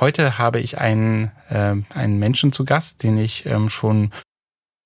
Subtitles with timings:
[0.00, 4.10] Heute habe ich einen, äh, einen Menschen zu Gast, den ich ähm, schon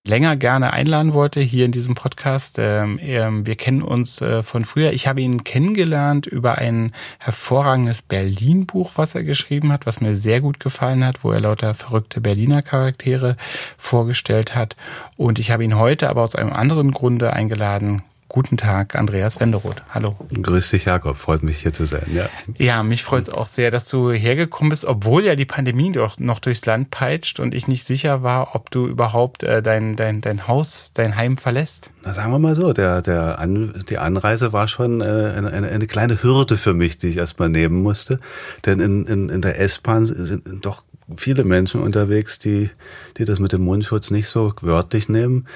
[0.07, 2.57] länger gerne einladen wollte hier in diesem Podcast.
[2.59, 2.99] Ähm,
[3.45, 4.93] wir kennen uns äh, von früher.
[4.93, 10.41] Ich habe ihn kennengelernt über ein hervorragendes Berlin-Buch, was er geschrieben hat, was mir sehr
[10.41, 13.37] gut gefallen hat, wo er lauter verrückte Berliner Charaktere
[13.77, 14.77] vorgestellt hat.
[15.17, 19.83] Und ich habe ihn heute aber aus einem anderen Grunde eingeladen, Guten Tag, Andreas Wenderoth.
[19.89, 20.17] Hallo.
[20.31, 21.17] Grüß dich, Jakob.
[21.17, 22.03] Freut mich, hier zu sein.
[22.13, 25.93] Ja, ja mich freut es auch sehr, dass du hergekommen bist, obwohl ja die Pandemie
[25.93, 29.95] doch noch durchs Land peitscht und ich nicht sicher war, ob du überhaupt äh, dein,
[29.95, 31.93] dein, dein Haus, dein Heim verlässt.
[32.03, 35.69] Na, sagen wir mal so, der, der An, die Anreise war schon äh, eine, eine,
[35.69, 38.19] eine kleine Hürde für mich, die ich erstmal nehmen musste.
[38.67, 40.83] Denn in, in, in der S-Bahn sind doch
[41.17, 42.71] viele Menschen unterwegs, die,
[43.19, 45.47] die das mit dem Mundschutz nicht so wörtlich nehmen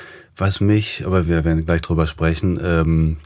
[0.40, 3.16] was mich, aber wir werden gleich drüber sprechen, ähm,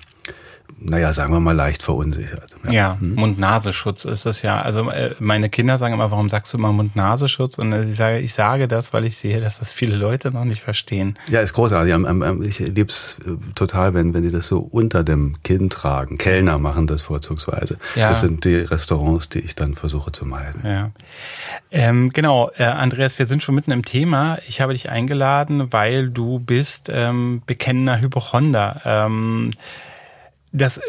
[0.79, 2.55] naja, sagen wir mal leicht verunsichert.
[2.67, 3.15] Ja, ja hm?
[3.15, 4.61] Mund-Nasenschutz ist das ja.
[4.61, 7.59] Also äh, meine Kinder sagen immer, warum sagst du immer Mund-Nasenschutz?
[7.59, 10.63] Und ich sage, ich sage das, weil ich sehe, dass das viele Leute noch nicht
[10.63, 11.19] verstehen.
[11.29, 11.95] Ja, ist großartig.
[12.43, 16.19] Ich liebe es äh, total, wenn, wenn die das so unter dem Kinn tragen.
[16.19, 17.79] Kellner machen das vorzugsweise.
[17.95, 18.11] Ja.
[18.11, 20.63] Das sind die Restaurants, die ich dann versuche zu meiden.
[20.65, 20.91] Ja.
[21.71, 24.39] Ähm, genau, äh, Andreas, wir sind schon mitten im Thema.
[24.47, 28.81] Ich habe dich eingeladen, weil du bist ähm, bekennender Hypochonder.
[28.85, 29.51] Ähm,
[30.55, 30.81] das,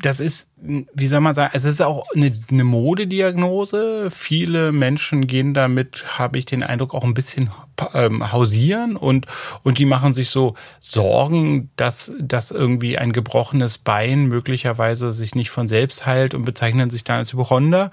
[0.00, 4.10] das ist, wie soll man sagen, es ist auch eine, eine Modediagnose.
[4.10, 7.50] Viele Menschen gehen damit, habe ich den Eindruck, auch ein bisschen
[7.94, 9.26] ähm, hausieren und,
[9.62, 15.50] und die machen sich so Sorgen, dass, dass irgendwie ein gebrochenes Bein möglicherweise sich nicht
[15.50, 17.90] von selbst heilt und bezeichnen sich dann als Hypochonder.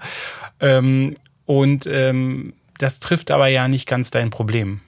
[0.60, 1.14] Ähm,
[1.46, 4.80] und ähm, das trifft aber ja nicht ganz dein Problem.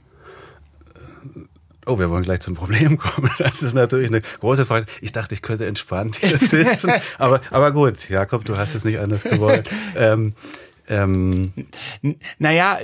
[1.89, 3.31] Oh, wir wollen gleich zum Problem kommen.
[3.39, 4.87] Das ist natürlich eine große Frage.
[5.01, 6.91] Ich dachte, ich könnte entspannt hier sitzen.
[7.19, 9.71] aber, aber gut, Jakob, du hast es nicht anders gewollt.
[9.97, 10.35] ähm,
[10.89, 11.53] ähm,
[12.39, 12.79] naja,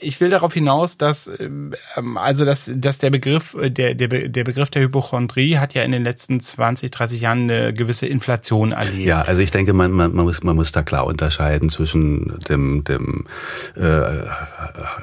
[0.00, 1.74] ich will darauf hinaus, dass ähm,
[2.16, 6.02] also dass, dass der Begriff der, der, der Begriff der Hypochondrie hat ja in den
[6.02, 9.06] letzten 20, 30 Jahren eine gewisse Inflation erlebt.
[9.06, 12.84] Ja, also ich denke, man, man, man, muss, man muss da klar unterscheiden zwischen dem,
[12.84, 13.24] dem
[13.76, 14.24] äh,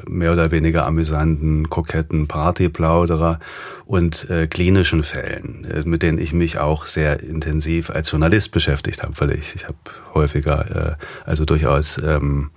[0.07, 3.39] mehr oder weniger amüsanten, koketten Partyplauderer
[3.87, 9.01] und äh, klinischen Fällen, äh, mit denen ich mich auch sehr intensiv als Journalist beschäftigt
[9.01, 9.77] habe, weil ich, ich habe
[10.13, 12.51] häufiger, äh, also durchaus ähm,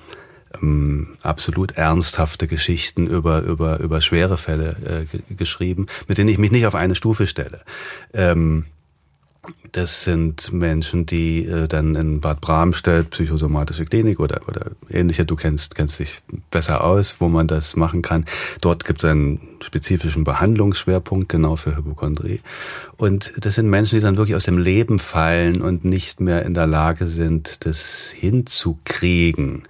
[0.61, 6.51] ähm, absolut ernsthafte Geschichten über, über, über schwere Fälle äh, geschrieben, mit denen ich mich
[6.51, 7.63] nicht auf eine Stufe stelle.
[8.13, 8.67] Ähm,
[9.73, 15.37] das sind Menschen, die äh, dann in Bad Bramstedt, psychosomatische Klinik oder, oder ähnliche, du
[15.37, 18.25] kennst, kennst dich besser aus, wo man das machen kann.
[18.61, 22.41] Dort gibt es einen spezifischen Behandlungsschwerpunkt genau für Hypochondrie.
[22.97, 26.55] Und das sind Menschen, die dann wirklich aus dem Leben fallen und nicht mehr in
[26.55, 29.63] der Lage sind, das hinzukriegen.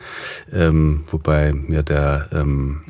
[0.53, 2.83] Ähm, wobei mir der ähm,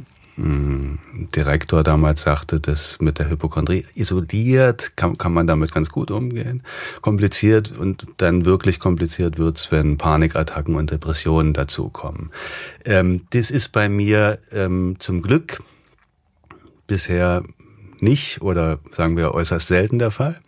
[1.35, 6.63] Direktor damals sagte, dass mit der Hypochondrie isoliert kann, kann man damit ganz gut umgehen.
[7.01, 12.31] Kompliziert und dann wirklich kompliziert wird's, wenn Panikattacken und Depressionen dazukommen.
[12.85, 15.63] Ähm, das ist bei mir ähm, zum Glück
[16.87, 17.43] bisher
[18.01, 20.41] nicht oder sagen wir äußerst selten der Fall.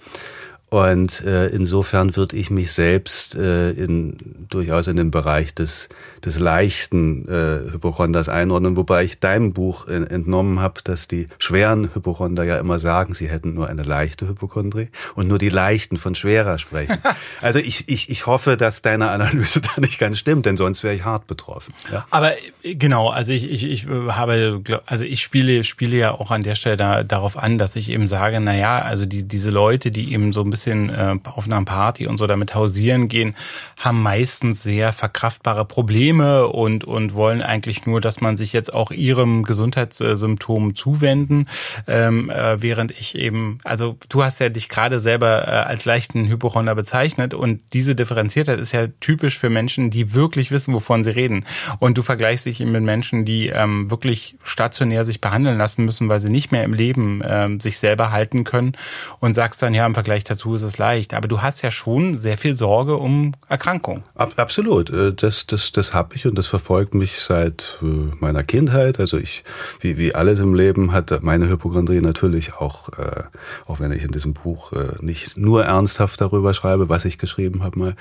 [0.72, 4.16] Und äh, insofern würde ich mich selbst äh, in,
[4.48, 5.90] durchaus in den Bereich des,
[6.24, 11.94] des leichten äh, Hypochonders einordnen, wobei ich deinem Buch äh, entnommen habe, dass die schweren
[11.94, 16.14] Hypochonder ja immer sagen, sie hätten nur eine leichte Hypochondrie und nur die leichten von
[16.14, 16.96] schwerer sprechen.
[17.42, 20.94] also ich, ich, ich hoffe, dass deine Analyse da nicht ganz stimmt, denn sonst wäre
[20.94, 21.74] ich hart betroffen.
[21.92, 22.06] Ja?
[22.08, 22.32] Aber
[22.62, 26.54] äh, genau, also ich, ich, ich habe, also ich spiele, spiele ja auch an der
[26.54, 30.14] Stelle da, darauf an, dass ich eben sage, na ja, also die, diese Leute, die
[30.14, 33.34] eben so ein bisschen bisschen äh, auf einer Party und so damit hausieren gehen,
[33.78, 38.90] haben meistens sehr verkraftbare Probleme und, und wollen eigentlich nur, dass man sich jetzt auch
[38.92, 41.48] ihrem Gesundheitssymptom zuwenden,
[41.88, 46.28] ähm, äh, während ich eben, also du hast ja dich gerade selber äh, als leichten
[46.28, 51.10] Hypochonder bezeichnet und diese Differenziertheit ist ja typisch für Menschen, die wirklich wissen, wovon sie
[51.10, 51.44] reden.
[51.80, 56.08] Und du vergleichst dich eben mit Menschen, die ähm, wirklich stationär sich behandeln lassen müssen,
[56.08, 58.72] weil sie nicht mehr im Leben ähm, sich selber halten können
[59.18, 61.14] und sagst dann ja im Vergleich dazu, du es leicht.
[61.14, 64.04] Aber du hast ja schon sehr viel Sorge um Erkrankung.
[64.14, 64.90] Ab, absolut.
[64.90, 67.86] Äh, das, das, das habe ich und das verfolgt mich seit äh,
[68.20, 69.00] meiner Kindheit.
[69.00, 69.44] Also ich,
[69.80, 73.22] wie, wie alles im Leben, hat meine Hypochondrie natürlich auch, äh,
[73.66, 77.78] auch wenn ich in diesem Buch nicht nur ernsthaft darüber schreibe, was ich geschrieben habe
[77.78, 77.96] mal,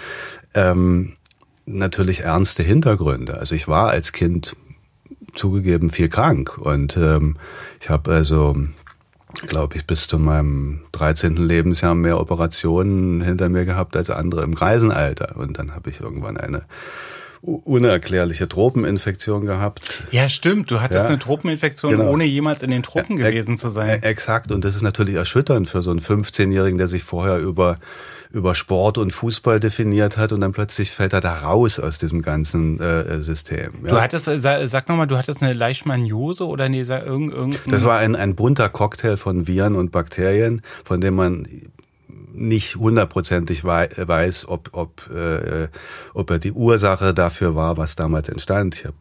[0.54, 1.14] ähm,
[1.66, 3.38] natürlich ernste Hintergründe.
[3.38, 4.56] Also ich war als Kind
[5.34, 7.38] zugegeben viel krank und ähm,
[7.80, 8.56] ich habe also
[9.48, 11.36] glaube ich, bis zu meinem 13.
[11.36, 15.36] Lebensjahr mehr Operationen hinter mir gehabt als andere im Greisenalter.
[15.38, 16.64] Und dann habe ich irgendwann eine
[17.42, 20.04] unerklärliche Tropeninfektion gehabt.
[20.12, 20.70] Ja, stimmt.
[20.70, 22.12] Du hattest ja, eine Tropeninfektion, genau.
[22.12, 24.04] ohne jemals in den Tropen gewesen zu sein.
[24.04, 24.52] Exakt.
[24.52, 27.80] Und das ist natürlich erschütternd für so einen 15-Jährigen, der sich vorher über
[28.32, 32.22] über Sport und Fußball definiert hat und dann plötzlich fällt er da raus aus diesem
[32.22, 33.72] ganzen äh, System.
[33.84, 33.90] Ja.
[33.90, 37.56] Du hattest, äh, sag nochmal, du hattest eine Leishmaniose oder nee, irgendein...
[37.68, 41.48] Das war ein, ein bunter Cocktail von Viren und Bakterien, von dem man
[42.34, 45.68] nicht hundertprozentig weiß, ob, ob, äh,
[46.14, 48.76] ob er die Ursache dafür war, was damals entstand.
[48.76, 48.96] Ich habe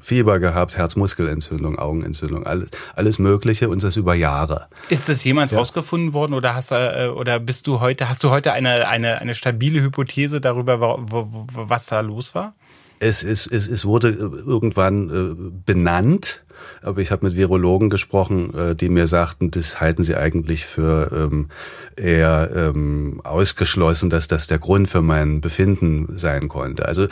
[0.00, 4.66] Fieber gehabt, Herzmuskelentzündung, Augenentzündung, alles, alles Mögliche und das über Jahre.
[4.88, 5.58] Ist das jemals ja.
[5.58, 9.34] rausgefunden worden oder hast äh, oder bist du heute, hast du heute eine, eine, eine
[9.34, 12.54] stabile Hypothese darüber, was da los war?
[13.02, 16.42] Es, es, es, es wurde irgendwann äh, benannt
[16.82, 21.10] aber ich habe mit Virologen gesprochen, äh, die mir sagten, das halten sie eigentlich für
[21.12, 21.48] ähm,
[21.96, 26.86] eher ähm, ausgeschlossen, dass das der Grund für mein Befinden sein konnte.
[26.86, 27.06] Also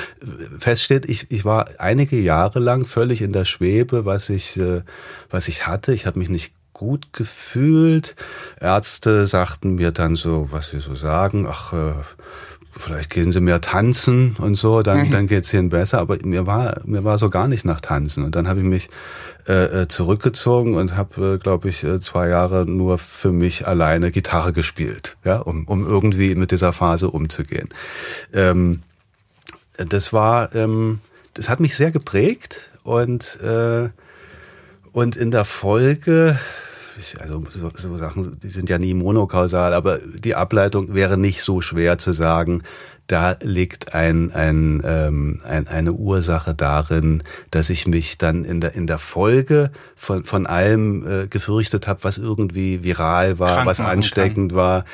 [0.58, 4.82] fest steht, ich, ich war einige Jahre lang völlig in der Schwebe, was ich, äh,
[5.30, 5.92] was ich hatte.
[5.92, 8.16] Ich habe mich nicht gut gefühlt.
[8.60, 11.92] Ärzte sagten mir dann so, was sie so sagen, ach, äh,
[12.72, 15.10] vielleicht gehen sie mehr tanzen und so, dann, mhm.
[15.10, 15.98] dann geht's ihnen besser.
[15.98, 18.24] Aber mir war, mir war so gar nicht nach Tanzen.
[18.24, 18.90] Und dann habe ich mich
[19.48, 24.10] äh, äh, zurückgezogen und habe, äh, glaube ich, äh, zwei Jahre nur für mich alleine
[24.10, 27.68] Gitarre gespielt, ja, um, um irgendwie mit dieser Phase umzugehen.
[28.32, 28.82] Ähm,
[29.76, 31.00] das war, ähm,
[31.34, 33.88] das hat mich sehr geprägt und äh,
[34.92, 36.38] und in der Folge
[37.20, 41.60] also so, so Sachen, die sind ja nie monokausal, aber die Ableitung wäre nicht so
[41.60, 42.62] schwer zu sagen,
[43.10, 48.74] da liegt ein, ein, ähm, ein, eine Ursache darin, dass ich mich dann in der,
[48.74, 54.52] in der Folge von, von allem äh, gefürchtet habe, was irgendwie viral war, was ansteckend
[54.52, 54.56] kann.
[54.56, 54.84] war.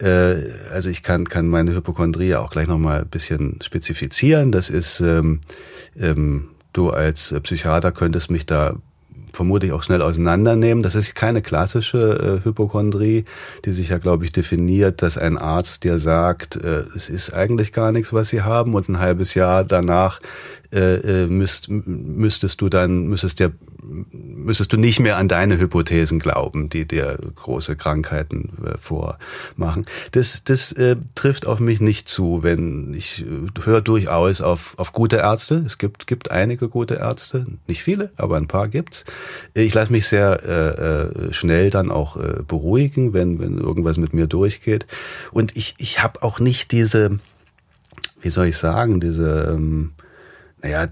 [0.00, 4.52] Äh, also ich kann, kann meine Hypochondrie auch gleich nochmal ein bisschen spezifizieren.
[4.52, 5.40] Das ist, ähm,
[5.98, 8.76] ähm, du als Psychiater könntest mich da
[9.32, 10.82] vermutlich auch schnell auseinandernehmen.
[10.82, 13.24] Das ist keine klassische äh, Hypochondrie,
[13.64, 17.72] die sich ja, glaube ich, definiert, dass ein Arzt dir sagt, äh, es ist eigentlich
[17.72, 20.20] gar nichts, was sie haben und ein halbes Jahr danach
[20.72, 23.52] äh, äh müsst, müsstest du dann, müsstest dir
[23.82, 29.86] müsstest du nicht mehr an deine Hypothesen glauben, die dir große Krankheiten äh, vormachen.
[30.12, 34.92] Das, das äh, trifft auf mich nicht zu, wenn ich äh, höre durchaus auf, auf
[34.92, 35.62] gute Ärzte.
[35.66, 39.04] Es gibt, gibt einige gute Ärzte, nicht viele, aber ein paar gibt's.
[39.54, 44.26] Ich lasse mich sehr äh, schnell dann auch äh, beruhigen, wenn, wenn irgendwas mit mir
[44.26, 44.86] durchgeht.
[45.32, 47.18] Und ich, ich habe auch nicht diese,
[48.20, 49.92] wie soll ich sagen, diese ähm,
[50.62, 50.88] naja,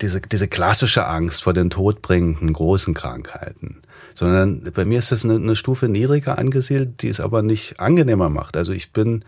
[0.00, 3.82] diese, diese klassische Angst vor den todbringenden großen Krankheiten.
[4.14, 8.28] Sondern bei mir ist das eine, eine Stufe niedriger angesiedelt, die es aber nicht angenehmer
[8.28, 8.56] macht.
[8.56, 9.24] Also ich bin,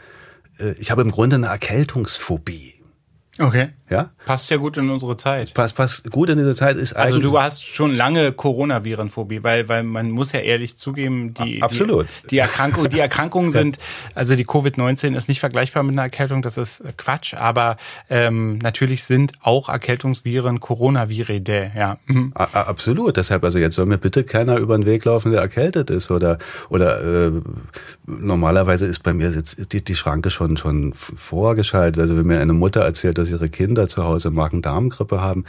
[0.59, 2.75] äh, ich habe im Grunde eine Erkältungsphobie.
[3.39, 3.71] Okay.
[3.93, 4.11] Ja?
[4.25, 5.55] Passt ja gut in unsere Zeit.
[5.55, 9.83] Passt, passt gut in diese Zeit ist Also du hast schon lange Coronavirenphobie, weil, weil
[9.83, 12.07] man muss ja ehrlich zugeben, die, Absolut.
[12.25, 13.79] die, die Erkrankung, die Erkrankungen sind,
[14.15, 17.77] also die Covid-19 ist nicht vergleichbar mit einer Erkältung, das ist Quatsch, aber
[18.09, 21.99] ähm, natürlich sind auch Erkältungsviren Coronaviride, ja.
[22.07, 22.33] Mhm.
[22.35, 23.17] Absolut.
[23.17, 26.39] Deshalb, also jetzt soll mir bitte keiner über den Weg laufen, der erkältet ist oder,
[26.71, 27.33] oder äh,
[28.07, 32.01] normalerweise ist bei mir jetzt die, die Schranke schon, schon vorgeschaltet.
[32.01, 35.45] Also wenn mir eine Mutter erzählt, dass ihre Kinder Kinder zu Hause Magen-Darm-Grippe haben,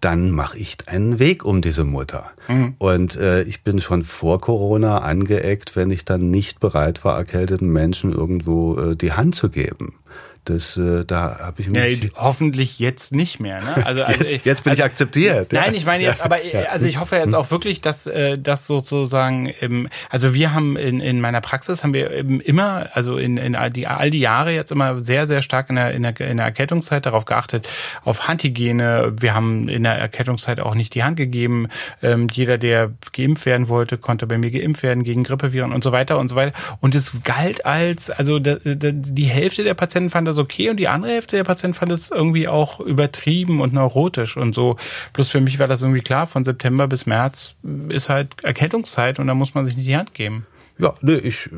[0.00, 2.30] dann mache ich einen Weg um diese Mutter.
[2.48, 2.74] Mhm.
[2.78, 7.68] Und äh, ich bin schon vor Corona angeeckt, wenn ich dann nicht bereit war, erkälteten
[7.72, 9.94] Menschen irgendwo äh, die Hand zu geben.
[10.44, 12.02] Das, äh, da habe ich mich.
[12.02, 13.60] Ja, hoffentlich jetzt nicht mehr.
[13.62, 13.86] Ne?
[13.86, 15.52] Also, also jetzt, ich, jetzt bin also, ich akzeptiert.
[15.52, 19.46] Nein, ich meine jetzt, aber also ich hoffe jetzt auch wirklich, dass äh, das sozusagen,
[19.46, 23.54] im, also wir haben in, in meiner Praxis haben wir eben immer, also in, in
[23.54, 26.38] all, die, all die Jahre jetzt immer sehr, sehr stark in der, in der, in
[26.38, 27.68] der Erkältungszeit darauf geachtet,
[28.02, 29.12] auf Handhygiene.
[29.20, 31.68] Wir haben in der Erkältungszeit auch nicht die Hand gegeben.
[32.02, 35.92] Ähm, jeder, der geimpft werden wollte, konnte bei mir geimpft werden gegen Grippeviren und so
[35.92, 36.52] weiter und so weiter.
[36.80, 41.12] Und es galt als, also die Hälfte der Patienten fand das okay und die andere
[41.12, 44.76] Hälfte der Patienten fand es irgendwie auch übertrieben und neurotisch und so.
[45.12, 47.54] Bloß für mich war das irgendwie klar, von September bis März
[47.88, 50.46] ist halt Erkältungszeit und da muss man sich nicht die Hand geben.
[50.78, 51.50] Ja, nee, ich,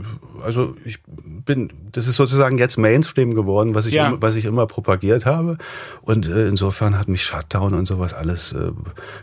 [0.43, 0.99] also ich
[1.47, 4.09] bin, das ist sozusagen jetzt Mainstream geworden, was ich, Ja.
[4.09, 5.57] immer, was ich immer propagiert habe.
[6.03, 8.73] Und äh, insofern hat mich Shutdown und sowas alles äh,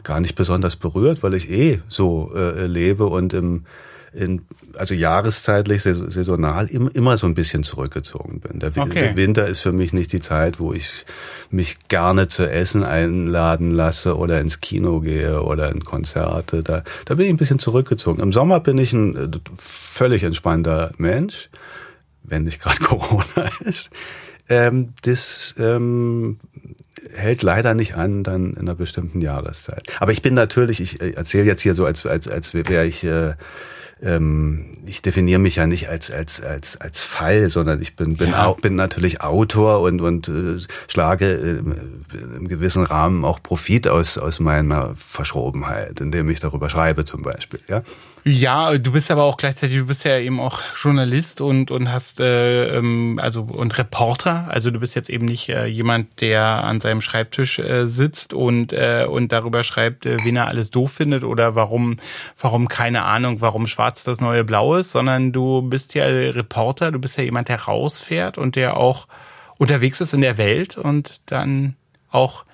[0.04, 3.66] gar nicht besonders berührt, weil ich eh so äh, lebe und im,
[4.14, 4.42] in,
[4.76, 8.60] also jahreszeitlich, sais- saisonal im, immer so ein bisschen zurückgezogen bin.
[8.60, 9.12] Der, Okay.
[9.16, 11.06] Winter ist für mich nicht die Zeit, wo ich
[11.50, 16.62] mich gerne zu Essen einladen lasse oder ins Kino gehe oder in Konzerte.
[16.64, 18.22] Da, da bin ich ein bisschen zurückgezogen.
[18.22, 21.50] Im Sommer bin ich ein äh, völlig entspannter Mensch,
[22.24, 23.92] wenn nicht gerade Corona ist.
[24.50, 26.38] Ähm, das ähm,
[27.16, 29.84] hält leider nicht an dann in einer bestimmten Jahreszeit.
[30.00, 33.04] Aber ich bin natürlich, ich äh, erzähle jetzt hier so, als, als, als wäre ich
[33.06, 33.34] äh,
[34.02, 38.32] ähm, ich definiere mich ja nicht als als als als Fall, sondern ich bin bin
[38.32, 38.46] Ja.
[38.48, 41.60] auch bin natürlich Autor und und äh, schlage äh,
[42.38, 47.60] im gewissen Rahmen auch Profit aus aus meiner Verschrobenheit, indem ich darüber schreibe zum Beispiel.
[47.68, 47.84] Ja,
[48.24, 52.20] Ja, du bist aber auch gleichzeitig, du bist ja eben auch Journalist und und hast
[52.20, 54.48] äh, ähm, also und Reporter.
[54.48, 58.74] Also du bist jetzt eben nicht äh, jemand, der an seinem Schreibtisch äh, sitzt und
[58.74, 61.98] äh, und darüber schreibt, äh, wen er alles doof findet oder warum
[62.40, 66.92] warum keine Ahnung, warum Schwarz das neue Blau ist, sondern du bist ja Reporter.
[66.92, 69.08] Du bist ja jemand, der rausfährt und der auch
[69.58, 71.76] unterwegs ist in der Welt und dann
[72.12, 72.46] auch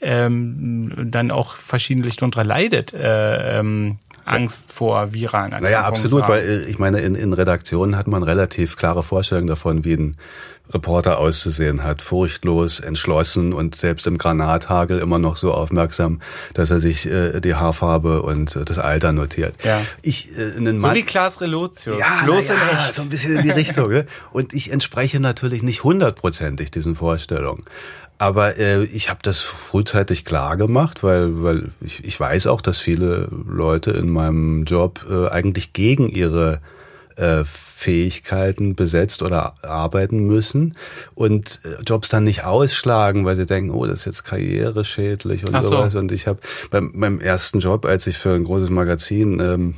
[0.00, 2.94] ähm, dann auch verschiedentlich darunter leidet.
[2.94, 6.34] Äh, ähm, Angst vor viralen naja, Erkrankungen absolut, zu haben.
[6.34, 10.16] weil äh, ich meine, in, in Redaktionen hat man relativ klare Vorstellungen davon, wie ein
[10.72, 12.00] Reporter auszusehen hat.
[12.00, 16.20] Furchtlos, entschlossen und selbst im Granathagel immer noch so aufmerksam,
[16.54, 19.56] dass er sich äh, die Haarfarbe und äh, das Alter notiert.
[19.64, 19.82] Ja.
[20.02, 21.98] Ich, äh, einen So Mann- wie Klaas Relotius.
[21.98, 22.94] Ja, bloß ja, in echt.
[22.94, 23.90] so ein bisschen in die Richtung.
[23.90, 24.06] Ne?
[24.30, 27.64] Und ich entspreche natürlich nicht hundertprozentig diesen Vorstellungen.
[28.22, 32.78] Aber äh, ich habe das frühzeitig klar gemacht, weil, weil ich, ich weiß auch, dass
[32.78, 36.60] viele Leute in meinem Job äh, eigentlich gegen ihre
[37.16, 40.76] äh, Fähigkeiten besetzt oder arbeiten müssen
[41.16, 45.56] und äh, Jobs dann nicht ausschlagen, weil sie denken, oh, das ist jetzt karriereschädlich und
[45.56, 45.70] Ach so.
[45.70, 45.96] sowas.
[45.96, 46.38] Und ich habe
[46.70, 49.74] beim meinem ersten Job, als ich für ein großes Magazin ähm,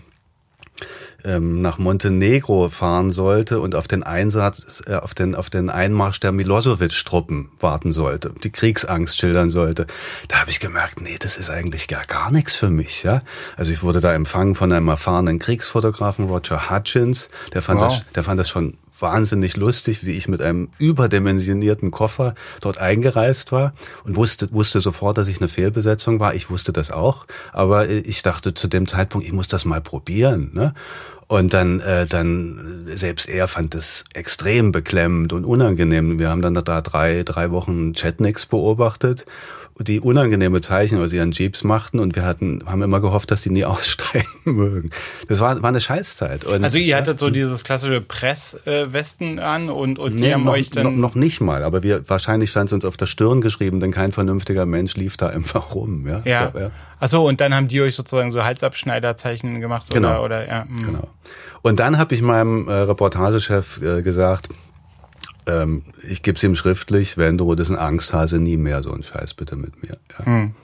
[1.25, 6.21] ähm, nach Montenegro fahren sollte und auf den Einsatz, äh, auf den, auf den Einmarsch
[6.21, 9.87] der Milosevic-Truppen warten sollte, die Kriegsangst schildern sollte.
[10.29, 13.03] Da habe ich gemerkt, nee, das ist eigentlich gar, gar nichts für mich.
[13.03, 13.23] Ja?
[13.57, 17.29] Also ich wurde da empfangen von einem erfahrenen Kriegsfotografen, Roger Hutchins.
[17.53, 17.89] Der fand, Wow.
[17.89, 23.53] das, der fand das schon wahnsinnig lustig, wie ich mit einem überdimensionierten Koffer dort eingereist
[23.53, 23.73] war
[24.05, 26.35] und wusste, wusste sofort, dass ich eine Fehlbesetzung war.
[26.35, 30.51] Ich wusste das auch, aber ich dachte zu dem Zeitpunkt, ich muss das mal probieren.
[30.55, 30.75] Ne?
[31.27, 36.19] Und dann, äh, dann äh, selbst er fand das extrem beklemmend und unangenehm.
[36.19, 39.25] Wir haben dann da drei, drei Wochen Chatniks beobachtet,
[39.81, 43.51] die unangenehme Zeichen aus ihren Jeeps machten und wir hatten, haben immer gehofft, dass die
[43.51, 44.91] nie aussteigen mögen.
[45.29, 46.45] Das war, war eine Scheißzeit.
[46.45, 50.53] Und, Also ihr hattet so dieses klassische Presswesten an und, und die Nee, haben noch,
[50.53, 50.85] euch dann...
[50.85, 53.91] noch, noch nicht mal, aber wir wahrscheinlich stand es uns auf der Stirn geschrieben, denn
[53.91, 56.07] kein vernünftiger Mensch lief da einfach rum.
[56.07, 56.53] Ja, ja.
[56.57, 56.71] ja.
[57.01, 60.11] Ach so, und dann haben die euch sozusagen so Halsabschneiderzeichen gemacht Genau.
[60.11, 60.65] oder, oder ja.
[60.67, 60.87] hm.
[60.87, 61.09] Genau.
[61.63, 64.49] Und dann habe ich meinem äh, Reportagechef äh, gesagt,
[65.47, 68.93] ähm, ich gebe es ihm schriftlich, wenn du das ist ein Angsthase, nie mehr so
[68.93, 69.99] einen Scheiß bitte mit mir.
[70.19, 70.55] Ja, Hm.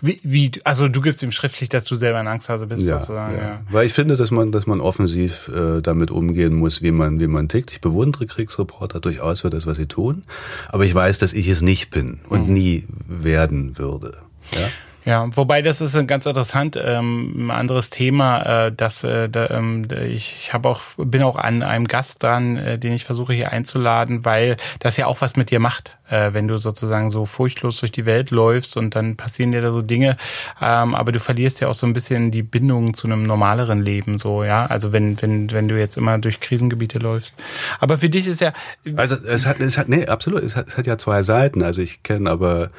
[0.00, 3.36] Wie, wie, also du gibst ihm schriftlich, dass du selber ein Angsthase bist, ja, sozusagen,
[3.36, 3.42] ja.
[3.42, 3.60] ja.
[3.70, 7.26] Weil ich finde, dass man, dass man offensiv äh, damit umgehen muss, wie man, wie
[7.26, 7.70] man tickt.
[7.70, 10.24] Ich bewundere Kriegsreporter durchaus für das, was sie tun,
[10.68, 14.18] aber ich weiß, dass ich es nicht bin und nie werden würde.
[14.52, 14.68] Ja?
[15.04, 19.50] Ja, wobei das ist ein ganz interessant, ähm, ein anderes Thema, äh, dass äh, da,
[19.50, 23.34] ähm, ich, ich habe auch bin auch an einem Gast dran, äh, den ich versuche
[23.34, 27.26] hier einzuladen, weil das ja auch was mit dir macht, äh, wenn du sozusagen so
[27.26, 30.16] furchtlos durch die Welt läufst und dann passieren dir da so Dinge,
[30.62, 34.18] ähm, aber du verlierst ja auch so ein bisschen die Bindung zu einem normaleren Leben,
[34.18, 37.36] so ja, also wenn wenn wenn du jetzt immer durch Krisengebiete läufst.
[37.78, 38.54] Aber für dich ist ja
[38.96, 41.62] Also es hat, es hat, nee, absolut, es hat, es hat ja zwei Seiten.
[41.62, 42.70] Also ich kenne aber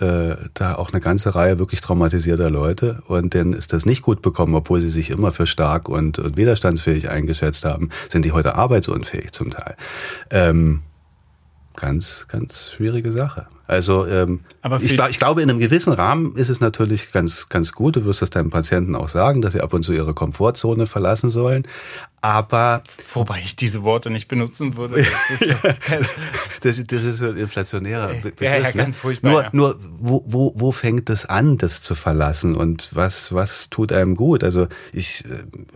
[0.00, 4.22] äh, da auch eine ganze Reihe wirklich traumatisierter Leute und denen ist das nicht gut
[4.22, 8.56] bekommen, obwohl sie sich immer für stark und, und widerstandsfähig eingeschätzt haben, sind die heute
[8.56, 9.76] arbeitsunfähig zum Teil.
[10.30, 10.80] Ähm,
[11.76, 13.46] ganz, ganz schwierige Sache.
[13.70, 14.40] Also ähm,
[14.80, 17.94] ich, glaub, ich glaube, in einem gewissen Rahmen ist es natürlich ganz, ganz gut.
[17.94, 21.30] Du wirst das deinen Patienten auch sagen, dass sie ab und zu ihre Komfortzone verlassen
[21.30, 21.68] sollen.
[22.20, 22.82] Aber
[23.14, 25.06] wobei ich diese Worte nicht benutzen würde.
[25.30, 25.56] Das ist ja,
[26.62, 28.40] das, das ist so ein inflationärer Be Begriff.
[28.40, 28.72] Ja, ja, ne?
[28.72, 29.50] ganz furchtbar, Nur, ja.
[29.52, 34.16] nur wo, wo, wo fängt es an, das zu verlassen und was, was tut einem
[34.16, 34.42] gut?
[34.42, 35.24] Also ich,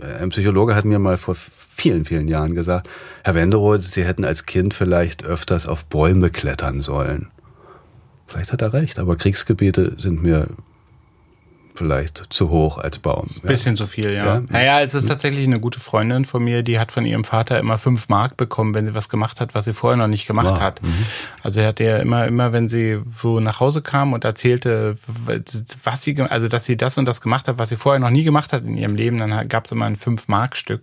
[0.01, 2.89] äh, ein Psychologe hat mir mal vor vielen, vielen Jahren gesagt,
[3.23, 7.29] Herr Wenderoth, Sie hätten als Kind vielleicht öfters auf Bäume klettern sollen.
[8.27, 10.49] Vielleicht hat er recht, aber Kriegsgebiete sind mir
[11.75, 13.29] vielleicht zu hoch als Baum.
[13.43, 13.49] Ja.
[13.49, 14.25] Bisschen zu viel, ja.
[14.25, 14.43] ja.
[14.49, 17.79] Naja, es ist tatsächlich eine gute Freundin von mir, die hat von ihrem Vater immer
[17.79, 20.61] fünf Mark bekommen, wenn sie was gemacht hat, was sie vorher noch nicht gemacht wow.
[20.61, 20.83] hat.
[20.83, 20.95] Mhm.
[21.43, 24.97] Also er hat ja immer, immer, wenn sie so nach Hause kam und erzählte,
[25.83, 28.25] was sie, also dass sie das und das gemacht hat, was sie vorher noch nie
[28.25, 30.83] gemacht hat in ihrem Leben, dann gab es immer ein fünf Mark Stück.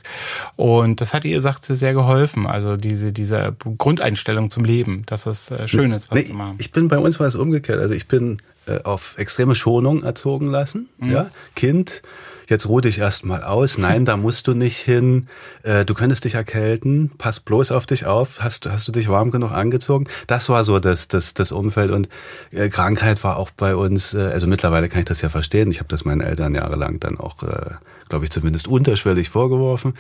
[0.57, 2.45] Und das hat ihr, sagt sie, sehr geholfen.
[2.45, 6.55] Also diese, diese Grundeinstellung zum Leben, dass es äh, schön ist, was nee, zu machen.
[6.57, 7.79] Ich bin bei uns war es umgekehrt.
[7.79, 8.41] Also ich bin
[8.84, 10.89] auf extreme Schonung erzogen lassen.
[11.00, 11.12] Mhm.
[11.12, 12.03] Ja, Kind,
[12.51, 13.80] jetzt ruh dich erstmal aus.
[13.80, 15.27] Nein, da musst du nicht hin.
[15.63, 17.12] Äh, du könntest dich erkälten.
[17.18, 18.41] Pass bloß auf dich auf.
[18.41, 20.06] Hast, hast du dich warm genug angezogen?
[20.27, 21.89] Das war so das, das, das Umfeld.
[21.89, 22.10] Und
[22.51, 25.72] äh, Krankheit war auch bei uns, äh, also mittlerweile kann ich das ja verstehen.
[25.72, 27.72] Ich habe das meinen Eltern jahrelang dann auch, äh,
[28.10, 29.96] glaube ich, zumindest unterschwellig vorgeworfen.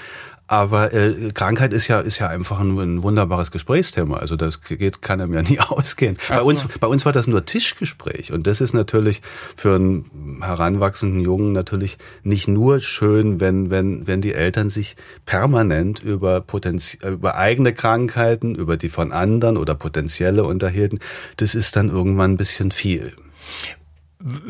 [0.51, 4.17] Aber äh, Krankheit ist ja ist ja einfach ein, ein wunderbares Gesprächsthema.
[4.17, 6.17] Also das geht kann einem ja nie ausgehen.
[6.27, 9.21] Ach bei uns bei uns war das nur Tischgespräch und das ist natürlich
[9.55, 16.03] für einen heranwachsenden Jungen natürlich nicht nur schön, wenn wenn wenn die Eltern sich permanent
[16.03, 20.99] über Potenz über eigene Krankheiten, über die von anderen oder potenzielle unterhielten.
[21.37, 23.13] Das ist dann irgendwann ein bisschen viel.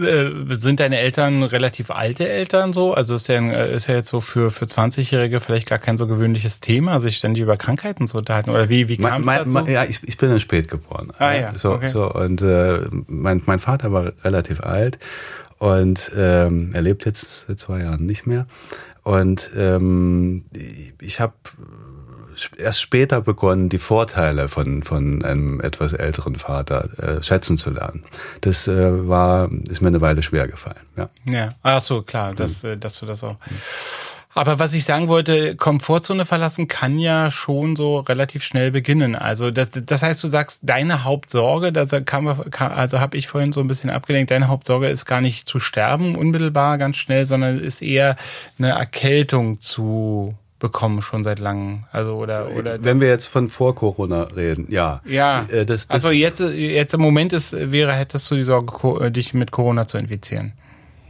[0.02, 2.94] Äh, sind deine Eltern relativ alte Eltern so?
[2.94, 6.08] Also ist ja, äh, ist ja jetzt so für, für 20-Jährige vielleicht gar kein so
[6.08, 8.50] gewöhnliches Thema, sich ständig über Krankheiten zu unterhalten.
[8.50, 9.70] Oder wie, wie kam es dazu?
[9.70, 11.12] ja, ich, ich bin dann spät geboren.
[11.20, 11.88] Ah ja, so, okay.
[11.88, 15.00] so Und äh, mein, mein Vater war relativ alt
[15.58, 18.48] und ähm, er lebt jetzt seit zwei Jahren nicht mehr.
[19.04, 20.44] Und ähm,
[21.00, 21.34] ich habe
[22.58, 28.04] erst später begonnen, die Vorteile von, von einem etwas älteren Vater äh, schätzen zu lernen.
[28.42, 30.80] Das äh, war, ist mir eine Weile schwer gefallen.
[30.96, 31.54] Ja, ja.
[31.64, 32.80] ach so, klar, dass, mhm.
[32.80, 33.38] dass du das auch.
[34.34, 39.16] Aber was ich sagen wollte, Komfortzone verlassen kann ja schon so relativ schnell beginnen.
[39.16, 43.60] Also das, das heißt, du sagst, deine Hauptsorge, das kam, also habe ich vorhin so
[43.60, 47.82] ein bisschen abgelenkt, deine Hauptsorge ist gar nicht zu sterben unmittelbar ganz schnell, sondern ist
[47.82, 48.16] eher
[48.58, 51.84] eine Erkältung zu bekommen schon seit langem.
[51.92, 55.02] Also oder oder wenn wir jetzt von vor Corona reden, ja.
[55.06, 55.46] Ja.
[55.52, 59.12] Äh, das, das also jetzt jetzt im Moment ist wäre hättest du die Sorge äh,
[59.12, 60.54] dich mit Corona zu infizieren.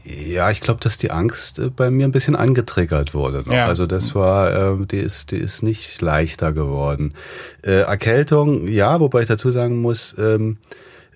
[0.03, 3.43] Ja, ich glaube, dass die Angst äh, bei mir ein bisschen angetriggert wurde.
[3.45, 3.53] Noch.
[3.53, 3.65] Ja.
[3.65, 7.13] Also das war, äh, die ist, die ist nicht leichter geworden.
[7.61, 10.57] Äh, Erkältung, ja, wobei ich dazu sagen muss, ähm,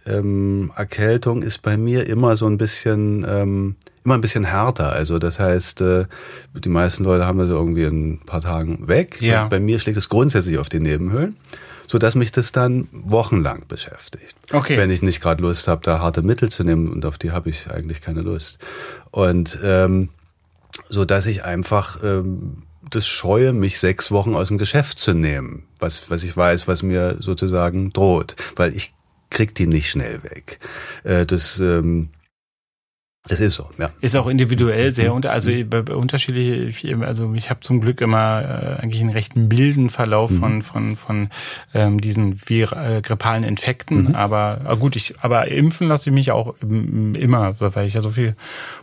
[0.06, 4.92] ähm, Erkältung ist bei mir immer so ein bisschen ähm, immer ein bisschen härter.
[4.92, 6.06] Also das heißt, äh,
[6.54, 9.22] die meisten Leute haben das irgendwie in ein paar Tagen weg.
[9.22, 9.48] Ja.
[9.48, 11.36] bei mir schlägt es grundsätzlich auf die Nebenhöhlen
[11.88, 14.36] so dass mich das dann wochenlang beschäftigt.
[14.52, 14.78] Okay.
[14.78, 17.50] Wenn ich nicht gerade Lust habe, da harte Mittel zu nehmen und auf die habe
[17.50, 18.60] ich eigentlich keine Lust.
[19.12, 20.10] Und ähm,
[20.90, 25.64] so dass ich einfach ähm, das scheue, mich sechs Wochen aus dem Geschäft zu nehmen,
[25.80, 28.94] was was ich weiß, was mir sozusagen droht, weil ich
[29.36, 30.60] krieg die nicht schnell weg.
[31.04, 32.10] Äh, das ähm,
[33.28, 33.90] das ist so, ja.
[34.02, 35.88] Ist auch individuell sehr unter, also mhm.
[35.96, 36.96] unterschiedlich.
[37.02, 40.40] Also ich habe zum Glück immer äh, eigentlich einen recht milden Verlauf mhm.
[40.40, 41.30] von von von
[41.74, 44.10] ähm, diesen vir äh, grippalen Infekten.
[44.10, 44.16] Mhm.
[44.16, 48.12] Aber äh, gut, ich aber impfen lasse ich mich auch immer, weil ich ja so
[48.12, 48.36] viel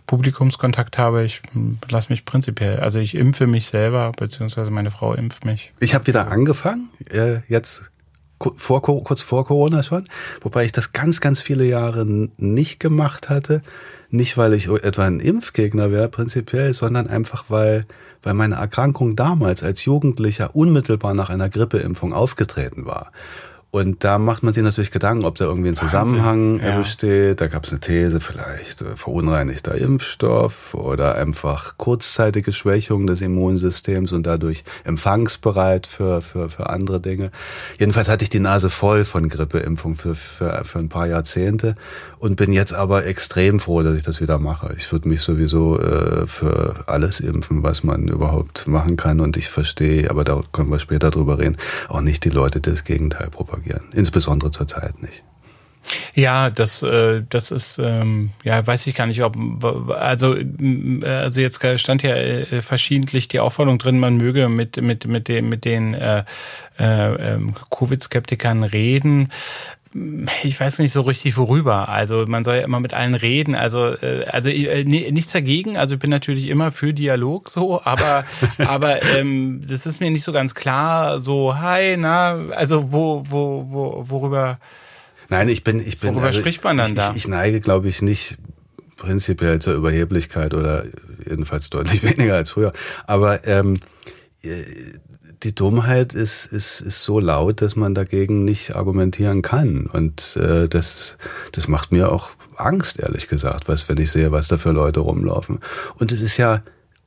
[0.06, 1.22] Publikumskontakt habe.
[1.22, 1.40] Ich
[1.88, 5.72] lasse mich prinzipiell, also ich impfe mich selber beziehungsweise meine Frau impft mich.
[5.78, 7.91] Ich habe wieder angefangen äh, jetzt
[8.56, 10.08] vor, kurz vor Corona schon,
[10.40, 13.62] wobei ich das ganz, ganz viele Jahre nicht gemacht hatte.
[14.10, 17.86] Nicht, weil ich etwa ein Impfgegner wäre prinzipiell, sondern einfach, weil,
[18.22, 23.10] weil meine Erkrankung damals als Jugendlicher unmittelbar nach einer Grippeimpfung aufgetreten war.
[23.74, 26.76] Und da macht man sich natürlich Gedanken, ob da irgendwie ein Zusammenhang ja.
[26.76, 27.40] besteht.
[27.40, 34.12] Da gab es eine These, vielleicht äh, verunreinigter Impfstoff oder einfach kurzzeitige Schwächung des Immunsystems
[34.12, 37.30] und dadurch empfangsbereit für, für, für andere Dinge.
[37.78, 41.74] Jedenfalls hatte ich die Nase voll von Grippeimpfung für, für, für ein paar Jahrzehnte
[42.18, 44.74] und bin jetzt aber extrem froh, dass ich das wieder mache.
[44.76, 49.20] Ich würde mich sowieso äh, für alles impfen, was man überhaupt machen kann.
[49.20, 51.56] Und ich verstehe, aber da können wir später drüber reden,
[51.88, 53.92] auch nicht die Leute, die das Gegenteil propagieren propagieren.
[53.92, 55.22] Insbesondere zur Zeit nicht.
[56.14, 59.36] Ja, das, äh, das ist, ähm, ja, weiß ich gar nicht, ob,
[59.90, 60.36] also,
[61.02, 65.48] also jetzt stand ja äh, verschiedentlich die Aufforderung drin, man möge mit, mit, mit den,
[65.48, 66.24] mit den äh,
[66.78, 69.30] äh, ähm, Covid-Skeptikern reden
[70.42, 71.88] ich weiß nicht so richtig worüber.
[71.88, 73.54] Also man soll ja immer mit allen reden.
[73.54, 75.76] Also äh, also äh, nichts dagegen.
[75.76, 78.24] Also ich bin natürlich immer für Dialog so, aber
[78.58, 81.20] aber ähm, das ist mir nicht so ganz klar.
[81.20, 84.58] So hi, na, also wo wo wo worüber?
[85.28, 86.10] Nein, ich bin ich bin.
[86.10, 87.10] Worüber also, spricht man dann ich, da?
[87.10, 88.38] Ich, ich neige, glaube ich, nicht
[88.96, 90.84] prinzipiell zur Überheblichkeit oder
[91.28, 92.72] jedenfalls deutlich weniger als früher.
[93.06, 93.78] Aber ähm,
[94.42, 94.62] äh,
[95.42, 99.86] die Dummheit ist, ist, ist so laut, dass man dagegen nicht argumentieren kann.
[99.86, 101.16] Und äh, das,
[101.52, 105.00] das macht mir auch Angst, ehrlich gesagt, was, wenn ich sehe, was da für Leute
[105.00, 105.58] rumlaufen.
[105.98, 106.62] Und es ist ja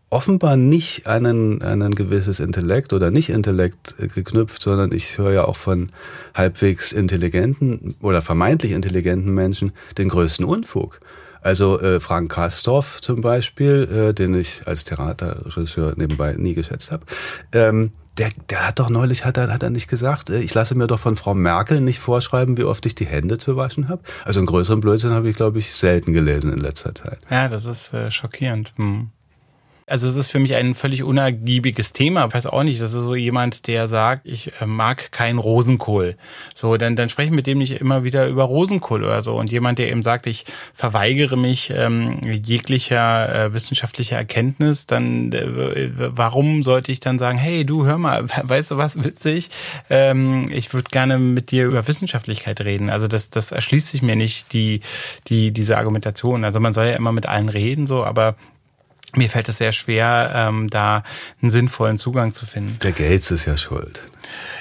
[0.09, 5.33] offenbar nicht an ein, an ein gewisses Intellekt oder Nicht-Intellekt äh, geknüpft, sondern ich höre
[5.33, 5.89] ja auch von
[6.33, 10.99] halbwegs intelligenten oder vermeintlich intelligenten Menschen den größten Unfug.
[11.41, 17.05] Also äh, Frank Kastorf zum Beispiel, äh, den ich als Theaterregisseur nebenbei nie geschätzt habe,
[17.51, 20.75] ähm, der, der hat doch neulich, hat er, hat er nicht gesagt, äh, ich lasse
[20.75, 24.01] mir doch von Frau Merkel nicht vorschreiben, wie oft ich die Hände zu waschen habe.
[24.23, 27.19] Also einen größeren Blödsinn habe ich, glaube ich, selten gelesen in letzter Zeit.
[27.29, 28.73] Ja, das ist äh, schockierend.
[28.77, 29.09] Hm.
[29.87, 32.25] Also es ist für mich ein völlig unergiebiges Thema.
[32.25, 36.17] Ich weiß auch nicht, das ist so jemand, der sagt, ich äh, mag keinen Rosenkohl.
[36.55, 39.35] So, dann, dann sprechen mit dem nicht immer wieder über Rosenkohl oder so.
[39.35, 45.91] Und jemand, der eben sagt, ich verweigere mich ähm, jeglicher äh, wissenschaftlicher Erkenntnis, dann äh,
[45.95, 49.51] warum sollte ich dann sagen, hey, du hör mal, weißt du was, witzig,
[49.91, 52.89] ähm, ich würde gerne mit dir über Wissenschaftlichkeit reden.
[52.89, 54.81] Also das, das erschließt sich mir nicht, die,
[55.27, 56.43] die, diese Argumentation.
[56.43, 58.35] Also man soll ja immer mit allen reden, so, aber
[59.15, 61.03] mir fällt es sehr schwer, ähm, da
[61.41, 62.79] einen sinnvollen Zugang zu finden.
[62.83, 64.01] Der Gates ist ja schuld.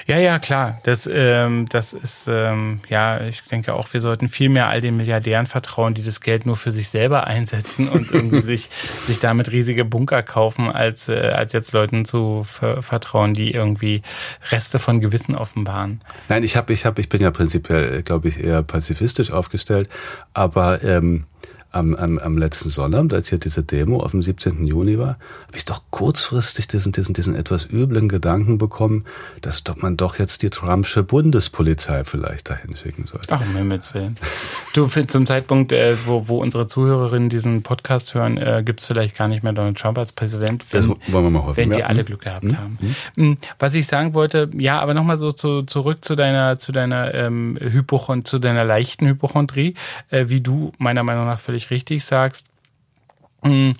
[0.07, 0.79] Ja, ja, klar.
[0.83, 4.97] Das, ähm, das ist, ähm, ja, ich denke auch, wir sollten viel mehr all den
[4.97, 8.69] Milliardären vertrauen, die das Geld nur für sich selber einsetzen und irgendwie sich,
[9.01, 14.03] sich damit riesige Bunker kaufen, als, äh, als jetzt Leuten zu ver vertrauen, die irgendwie
[14.51, 16.01] Reste von Gewissen offenbaren.
[16.29, 19.89] Nein, ich habe, ich habe, ich bin ja prinzipiell, glaube ich, eher pazifistisch aufgestellt,
[20.33, 21.25] aber ähm,
[21.71, 24.65] am, am, am letzten Sonnabend, als hier diese Demo auf dem 17.
[24.65, 29.05] Juni war, habe ich doch kurzfristig diesen, diesen, diesen etwas üblen Gedanken bekommen,
[29.41, 33.27] dass doch man doch jetzt die Trumpsche Bundespolizei vielleicht dahin schicken sollte.
[33.29, 34.17] Ach, um Himmels Willen.
[34.73, 39.17] Du, zum Zeitpunkt, äh, wo, wo unsere Zuhörerinnen diesen Podcast hören, äh, gibt es vielleicht
[39.17, 41.87] gar nicht mehr Donald Trump als Präsident, wenn, das wollen wir mal hoffen, wenn wir
[41.89, 42.57] alle Glück gehabt hm?
[42.57, 42.77] haben.
[43.15, 43.37] Hm?
[43.59, 47.57] Was ich sagen wollte, ja, aber nochmal so zu, zurück zu deiner, zu deiner ähm,
[47.59, 49.75] Hypochon, zu deiner leichten Hypochondrie,
[50.09, 52.47] äh, wie du meiner Meinung nach völlig richtig sagst.
[53.43, 53.71] Mm,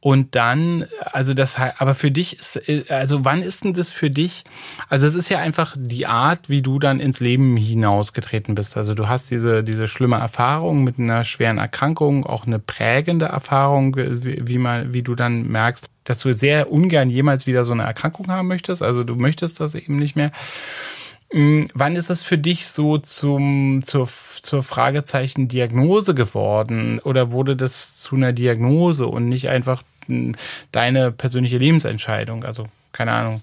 [0.00, 4.44] und dann, also das, aber für dich ist, also wann ist denn das für dich?
[4.88, 8.76] Also es ist ja einfach die Art, wie du dann ins Leben hinausgetreten bist.
[8.76, 13.96] Also du hast diese, diese schlimme Erfahrung mit einer schweren Erkrankung, auch eine prägende Erfahrung,
[13.96, 18.28] wie man, wie du dann merkst, dass du sehr ungern jemals wieder so eine Erkrankung
[18.28, 18.82] haben möchtest.
[18.82, 20.30] Also du möchtest das eben nicht mehr.
[21.32, 24.08] Mm, wann ist es für dich so zum, zur,
[24.40, 27.00] zur Fragezeichen Diagnose geworden?
[27.00, 30.32] Oder wurde das zu einer Diagnose und nicht einfach mm,
[30.72, 32.44] deine persönliche Lebensentscheidung?
[32.44, 33.42] Also, keine Ahnung.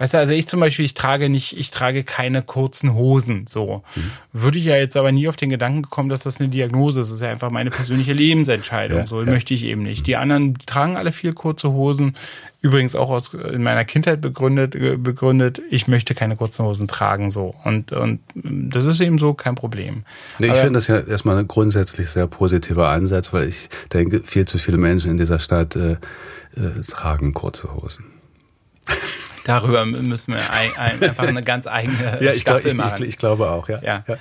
[0.00, 3.44] Weißt du, also ich zum Beispiel, ich trage nicht, ich trage keine kurzen Hosen.
[3.46, 3.82] So.
[3.94, 4.10] Mhm.
[4.32, 7.08] Würde ich ja jetzt aber nie auf den Gedanken gekommen, dass das eine Diagnose ist.
[7.08, 8.96] Das ist ja einfach meine persönliche Lebensentscheidung.
[8.96, 9.30] Ja, so ja.
[9.30, 10.06] möchte ich eben nicht.
[10.06, 12.16] Die anderen tragen alle viel kurze Hosen.
[12.62, 17.30] Übrigens auch aus in meiner Kindheit begründet, begründet, ich möchte keine kurzen Hosen tragen.
[17.30, 17.54] So.
[17.64, 20.04] Und, und das ist eben so kein Problem.
[20.38, 24.48] Nee, ich finde das ja erstmal ein grundsätzlich sehr positiver Ansatz, weil ich denke, viel
[24.48, 25.98] zu viele Menschen in dieser Stadt äh,
[26.56, 28.06] äh, tragen kurze Hosen.
[29.44, 33.08] Darüber müssen wir ein, ein, einfach eine ganz eigene ja, ich Staffel glaub, ich, Ich,
[33.08, 33.80] ich, glaube auch, ja.
[33.82, 34.04] ja.
[34.06, 34.16] ja.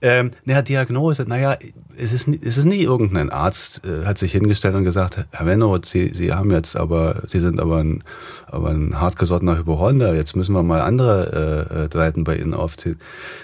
[0.00, 1.56] Ähm, naja, Diagnose, naja,
[1.96, 5.86] es ist, es ist nie irgendein Arzt, äh, hat sich hingestellt und gesagt, Herr Wennoth,
[5.86, 8.02] Sie, Sie haben jetzt aber, Sie sind aber ein,
[8.46, 12.98] aber ein hartgesottener Hypochonder, jetzt müssen wir mal andere äh, Seiten bei Ihnen aufziehen.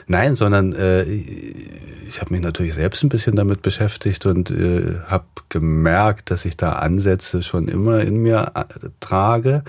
[0.07, 5.27] Nein, sondern äh, ich habe mich natürlich selbst ein bisschen damit beschäftigt und äh, habe
[5.51, 9.63] gemerkt, dass ich da Ansätze schon immer in mir äh, trage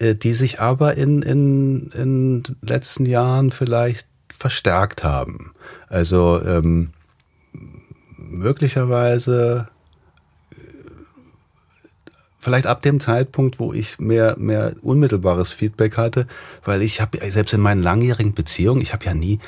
[0.00, 5.52] die sich aber in, in, in letzten Jahren vielleicht verstärkt haben.
[5.88, 6.90] Also ähm,
[8.16, 9.66] möglicherweise
[12.40, 16.26] vielleicht ab dem Zeitpunkt, wo ich mehr, mehr unmittelbares Feedback hatte,
[16.64, 19.38] weil ich habe selbst in meinen langjährigen Beziehungen, ich habe ja nie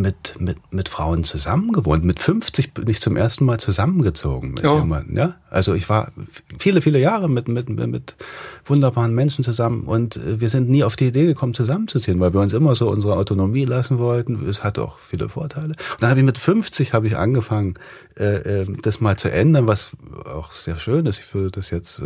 [0.00, 2.04] mit, mit, mit Frauen zusammengewohnt.
[2.04, 4.78] Mit 50 bin ich zum ersten Mal zusammengezogen mit oh.
[4.78, 5.16] jemandem.
[5.16, 5.34] Ja?
[5.50, 6.12] Also ich war
[6.58, 8.16] viele, viele Jahre mit, mit, mit
[8.64, 12.40] wunderbaren Menschen zusammen und äh, wir sind nie auf die Idee gekommen, zusammenzuziehen, weil wir
[12.40, 14.48] uns immer so unsere Autonomie lassen wollten.
[14.48, 15.68] Es hat auch viele Vorteile.
[15.68, 17.74] Und dann habe ich mit 50 habe ich angefangen,
[18.20, 21.18] äh, ähm, das mal zu ändern, was auch sehr schön ist.
[21.18, 22.04] Ich würde das jetzt äh,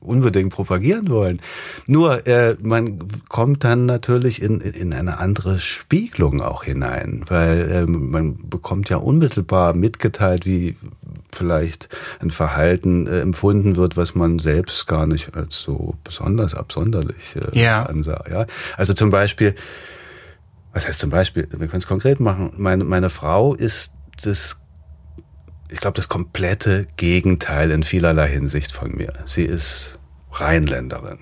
[0.00, 1.40] unbedingt propagieren wollen.
[1.88, 7.86] Nur äh, man kommt dann natürlich in, in eine andere Spiegelung auch hinein, weil äh,
[7.86, 10.76] man bekommt ja unmittelbar mitgeteilt, wie
[11.32, 11.88] vielleicht
[12.20, 17.60] ein Verhalten äh, empfunden wird, was man selbst gar nicht als so besonders absonderlich äh,
[17.66, 18.24] ansah.
[18.30, 18.46] Ja?
[18.76, 19.54] Also zum Beispiel,
[20.72, 24.60] was heißt zum Beispiel, wir können es konkret machen, meine, meine Frau ist das
[25.70, 29.12] ich glaube, das komplette Gegenteil in vielerlei Hinsicht von mir.
[29.26, 29.98] Sie ist
[30.32, 31.18] Rheinländerin.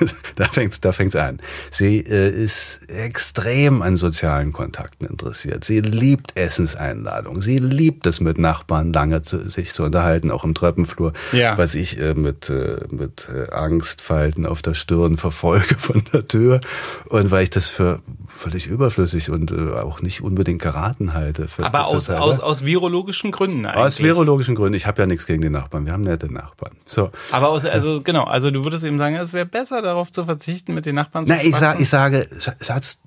[0.36, 1.40] da fängt's, da fängt's an.
[1.70, 5.64] Sie äh, ist extrem an sozialen Kontakten interessiert.
[5.64, 7.42] Sie liebt Essenseinladungen.
[7.42, 11.58] Sie liebt es, mit Nachbarn lange zu, sich zu unterhalten, auch im Treppenflur, ja.
[11.58, 16.60] was ich äh, mit, äh, mit äh, Angstfalten auf der Stirn verfolge von der Tür
[17.08, 21.48] und weil ich das für völlig überflüssig und äh, auch nicht unbedingt geraten halte.
[21.48, 23.84] Für, Aber für aus, aus, aus virologischen Gründen eigentlich.
[23.84, 24.74] Aus virologischen Gründen.
[24.74, 25.84] Ich habe ja nichts gegen die Nachbarn.
[25.86, 26.72] Wir haben nette Nachbarn.
[26.86, 27.10] So.
[27.32, 30.74] Aber aus, also genau, also du würdest eben sagen, es wäre besser darauf zu verzichten,
[30.74, 32.28] mit den Nachbarn zu Na, ich, sag, ich sage,
[32.60, 33.02] Schatz,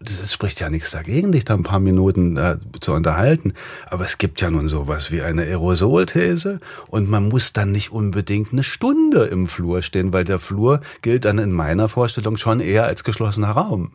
[0.00, 3.54] das spricht ja nichts dagegen, dich da ein paar Minuten äh, zu unterhalten.
[3.86, 6.58] Aber es gibt ja nun sowas wie eine Aerosolthese
[6.88, 11.24] und man muss dann nicht unbedingt eine Stunde im Flur stehen, weil der Flur gilt
[11.24, 13.92] dann in meiner Vorstellung schon eher als geschlossener Raum.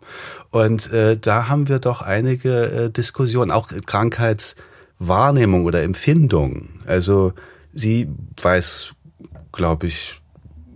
[0.50, 6.70] Und äh, da haben wir doch einige äh, Diskussionen, auch Krankheitswahrnehmung oder Empfindung.
[6.86, 7.34] Also
[7.72, 8.10] sie
[8.42, 8.94] weiß,
[9.52, 10.16] glaube ich,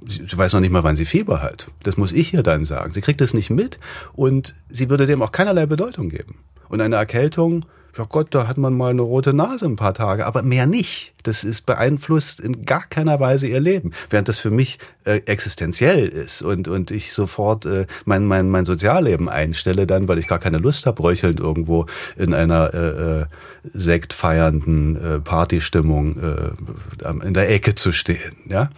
[0.07, 1.67] sie weiß noch nicht mal, wann sie Fieber hat.
[1.83, 2.93] Das muss ich ihr dann sagen.
[2.93, 3.79] Sie kriegt das nicht mit
[4.13, 6.35] und sie würde dem auch keinerlei Bedeutung geben.
[6.69, 7.65] Und eine Erkältung,
[7.97, 11.13] ja Gott, da hat man mal eine rote Nase ein paar Tage, aber mehr nicht.
[11.23, 13.91] Das ist beeinflusst in gar keiner Weise ihr Leben.
[14.09, 18.65] Während das für mich äh, existenziell ist und, und ich sofort äh, mein, mein, mein
[18.65, 23.25] Sozialleben einstelle dann, weil ich gar keine Lust habe, röchelnd irgendwo in einer äh, äh,
[23.73, 28.37] sektfeiernden äh, Partystimmung äh, in der Ecke zu stehen.
[28.47, 28.69] Ja.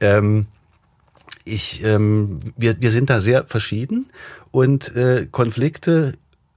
[0.00, 0.46] Ähm,
[1.44, 4.10] ich, ähm, wir, wir sind da sehr verschieden
[4.50, 6.14] und äh, Konflikte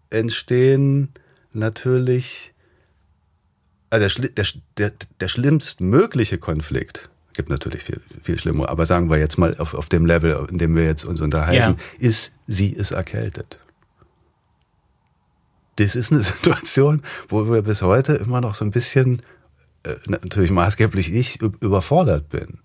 [0.10, 1.10] entstehen
[1.52, 2.54] natürlich,
[3.89, 4.46] also der, der,
[4.78, 9.74] der, der schlimmstmögliche Konflikt, gibt natürlich viel, viel schlimmer, aber sagen wir jetzt mal auf,
[9.74, 12.08] auf dem Level, in dem wir jetzt uns unterhalten, ja.
[12.08, 13.60] ist, sie ist erkältet.
[15.78, 19.22] Das ist eine Situation, wo wir bis heute immer noch so ein bisschen,
[19.84, 22.60] äh, natürlich maßgeblich ich, überfordert bin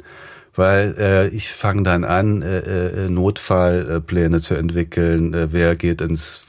[0.59, 2.59] weil äh, ich fange dann an, äh,
[3.05, 5.33] äh, Notfallpläne zu entwickeln.
[5.33, 6.47] Äh, wer geht ins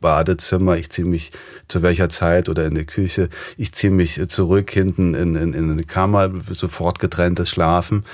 [0.00, 0.78] Badezimmer?
[0.78, 1.32] Ich ziehe mich
[1.68, 3.28] zu welcher Zeit oder in die Küche?
[3.58, 8.04] Ich ziehe mich zurück hinten in, in, in eine Kammer, sofort getrenntes Schlafen.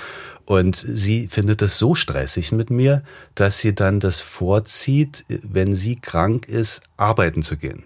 [0.43, 3.03] Und sie findet es so stressig mit mir,
[3.35, 7.85] dass sie dann das vorzieht, wenn sie krank ist, arbeiten zu gehen.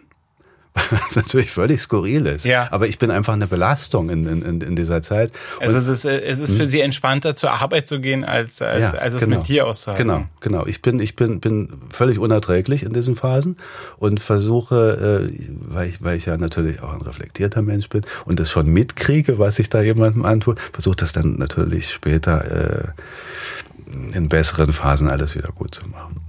[0.90, 2.46] Was natürlich völlig skurril ist.
[2.46, 2.68] Ja.
[2.72, 5.32] Aber ich bin einfach eine Belastung in, in, in dieser Zeit.
[5.60, 6.68] Und also es ist, äh, es ist für hm.
[6.68, 9.38] Sie entspannter, zur Arbeit zu gehen, als, als, ja, als es genau.
[9.38, 10.08] mit dir auszuhalten.
[10.08, 10.66] Genau, genau.
[10.66, 13.58] Ich bin, ich bin, bin völlig unerträglich in diesen Phasen
[13.98, 18.40] und versuche, äh, weil, ich, weil ich ja natürlich auch ein reflektierter Mensch bin und
[18.40, 24.28] das schon mitkriege, was ich da jemandem antue, versuche das dann natürlich später äh, in
[24.28, 26.20] besseren Phasen alles wieder gut zu machen.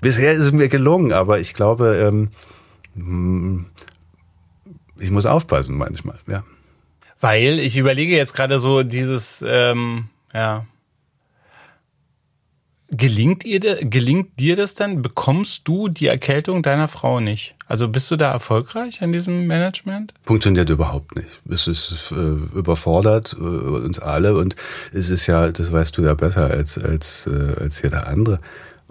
[0.00, 2.28] Bisher ist es mir gelungen, aber ich glaube, ähm, hm,
[4.98, 6.44] ich muss aufpassen manchmal, ja.
[7.20, 10.66] Weil ich überlege jetzt gerade so dieses, ähm, ja.
[12.94, 15.00] Gelingt, ihr, gelingt dir das dann?
[15.00, 17.54] Bekommst du die Erkältung deiner Frau nicht?
[17.66, 20.12] Also bist du da erfolgreich an diesem Management?
[20.24, 21.40] Funktioniert überhaupt nicht.
[21.48, 24.56] Es ist äh, überfordert äh, uns alle und
[24.92, 28.40] es ist ja, das weißt du ja besser als als äh, als jeder andere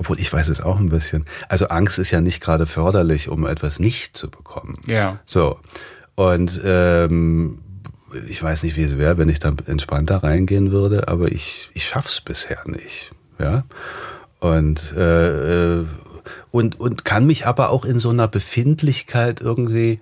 [0.02, 1.26] obwohl ich weiß es auch ein bisschen.
[1.48, 4.80] Also Angst ist ja nicht gerade förderlich, um etwas nicht zu bekommen.
[4.88, 5.20] Ja.
[5.26, 5.60] So.
[6.16, 7.60] Und ähm,
[8.28, 11.88] ich weiß nicht, wie es wäre, wenn ich dann entspannter reingehen würde, aber ich, ich
[11.88, 13.12] schaff's bisher nicht.
[13.38, 13.64] Ja.
[14.40, 15.86] Und, äh, äh,
[16.50, 20.00] und, und kann mich aber auch in so einer Befindlichkeit irgendwie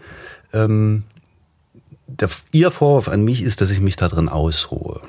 [0.53, 1.03] ähm,
[2.07, 5.01] der, ihr Vorwurf an mich ist, dass ich mich da drin ausruhe.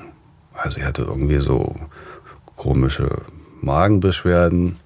[0.53, 1.77] Also ich hatte irgendwie so
[2.57, 3.21] komische
[3.61, 4.77] Magenbeschwerden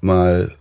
[0.00, 0.54] mal.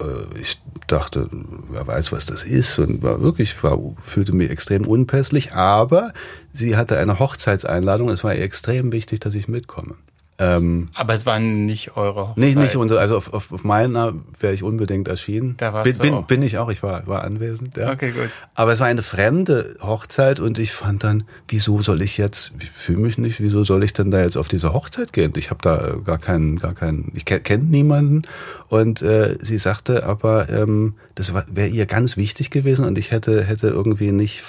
[0.00, 1.28] Äh, ich dachte,
[1.70, 6.12] wer weiß, was das ist und war wirklich, war, fühlte mich extrem unpässlich, aber
[6.52, 8.08] sie hatte eine Hochzeitseinladung.
[8.08, 9.94] Es war ihr extrem wichtig, dass ich mitkomme.
[10.42, 12.36] Ähm, Aber es war nicht eure Hochzeit.
[12.38, 15.54] Nicht, nicht unser, also auf, auf, auf meiner wäre ich unbedingt erschienen.
[15.56, 16.26] Da warst bin, du bin, auch.
[16.26, 17.76] bin ich auch, ich war, war anwesend.
[17.76, 17.92] Ja.
[17.92, 18.30] Okay, gut.
[18.54, 22.70] Aber es war eine fremde Hochzeit und ich fand dann, wieso soll ich jetzt, ich
[22.70, 25.32] fühle mich nicht, wieso soll ich denn da jetzt auf diese Hochzeit gehen?
[25.36, 28.22] Ich habe da gar keinen, gar keinen, ich kenne niemanden.
[28.68, 33.44] Und äh, sie sagte aber, ähm, das wäre ihr ganz wichtig gewesen und ich hätte,
[33.44, 34.42] hätte irgendwie nicht,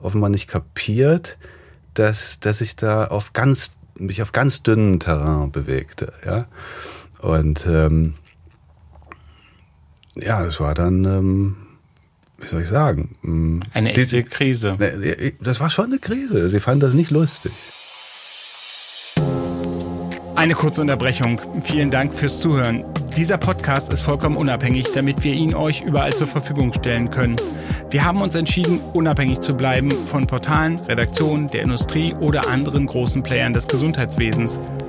[0.00, 1.36] offenbar nicht kapiert,
[1.94, 6.46] dass, dass ich da auf ganz mich auf ganz dünnem Terrain bewegte, ja.
[7.20, 8.14] Und ähm,
[10.14, 11.56] ja, es war dann, ähm,
[12.38, 13.16] wie soll ich sagen?
[13.24, 14.76] Ähm, eine echte die, Krise.
[14.78, 16.48] Ne, das war schon eine Krise.
[16.48, 17.52] Sie fand das nicht lustig.
[20.36, 21.40] Eine kurze Unterbrechung.
[21.62, 22.84] Vielen Dank fürs Zuhören.
[23.16, 27.36] Dieser Podcast ist vollkommen unabhängig, damit wir ihn euch überall zur Verfügung stellen können.
[27.88, 33.22] Wir haben uns entschieden, unabhängig zu bleiben von Portalen, Redaktionen, der Industrie oder anderen großen
[33.22, 34.60] Playern des Gesundheitswesens.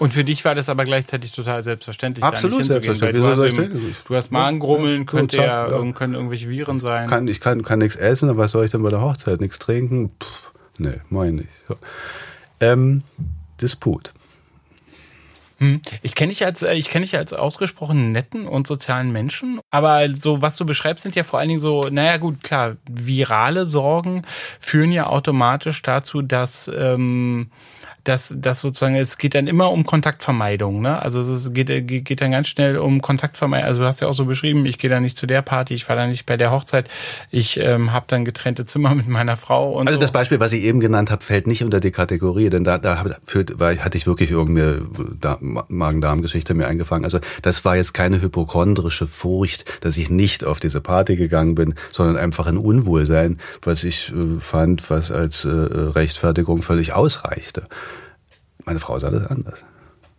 [0.00, 2.24] Und für dich war das aber gleichzeitig total selbstverständlich.
[2.24, 3.22] Absolut selbstverständlich.
[3.22, 7.06] Du hast, eben, du hast Magengrummeln, könnte ja, ja, können irgendwelche Viren sein.
[7.06, 9.42] Kann, ich kann, kann nichts essen, aber was soll ich denn bei der Hochzeit?
[9.42, 10.10] Nichts trinken?
[10.18, 11.48] Pff, nee, meine ich.
[11.68, 11.76] So.
[12.60, 13.02] Ähm,
[13.60, 14.14] Disput.
[15.58, 15.82] Hm.
[16.00, 20.08] Ich kenne dich als äh, ich kenne dich als ausgesprochen netten und sozialen Menschen, aber
[20.16, 24.22] so was du beschreibst sind ja vor allen Dingen so, naja gut, klar, virale Sorgen
[24.58, 27.50] führen ja automatisch dazu, dass ähm,
[28.04, 30.80] dass, dass sozusagen, es geht dann immer um Kontaktvermeidung.
[30.80, 31.00] Ne?
[31.00, 33.66] Also es geht, geht dann ganz schnell um Kontaktvermeidung.
[33.66, 35.88] Also du hast ja auch so beschrieben, ich gehe da nicht zu der Party, ich
[35.88, 36.88] war da nicht bei der Hochzeit,
[37.30, 39.72] ich ähm, habe dann getrennte Zimmer mit meiner Frau.
[39.72, 40.00] Und also so.
[40.00, 43.04] das Beispiel, was ich eben genannt habe, fällt nicht unter die Kategorie, denn da, da
[43.24, 44.82] führt, weil hatte ich wirklich irgendwie
[45.68, 47.04] Magen-Darm-Geschichte mir eingefangen.
[47.04, 51.74] Also das war jetzt keine hypochondrische Furcht, dass ich nicht auf diese Party gegangen bin,
[51.92, 57.64] sondern einfach ein Unwohlsein, was ich äh, fand, was als äh, Rechtfertigung völlig ausreichte.
[58.70, 59.64] Meine Frau sah das anders.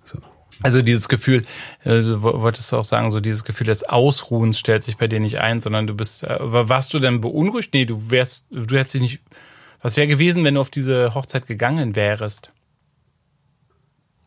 [0.03, 0.17] So.
[0.61, 1.45] Also dieses Gefühl,
[1.85, 5.21] äh, du wolltest du auch sagen, so dieses Gefühl des Ausruhens stellt sich bei dir
[5.21, 7.73] nicht ein, sondern du bist, äh, warst du denn beunruhigt?
[7.73, 9.21] Nee, du wärst, du hättest dich nicht,
[9.81, 12.51] was wäre gewesen, wenn du auf diese Hochzeit gegangen wärst?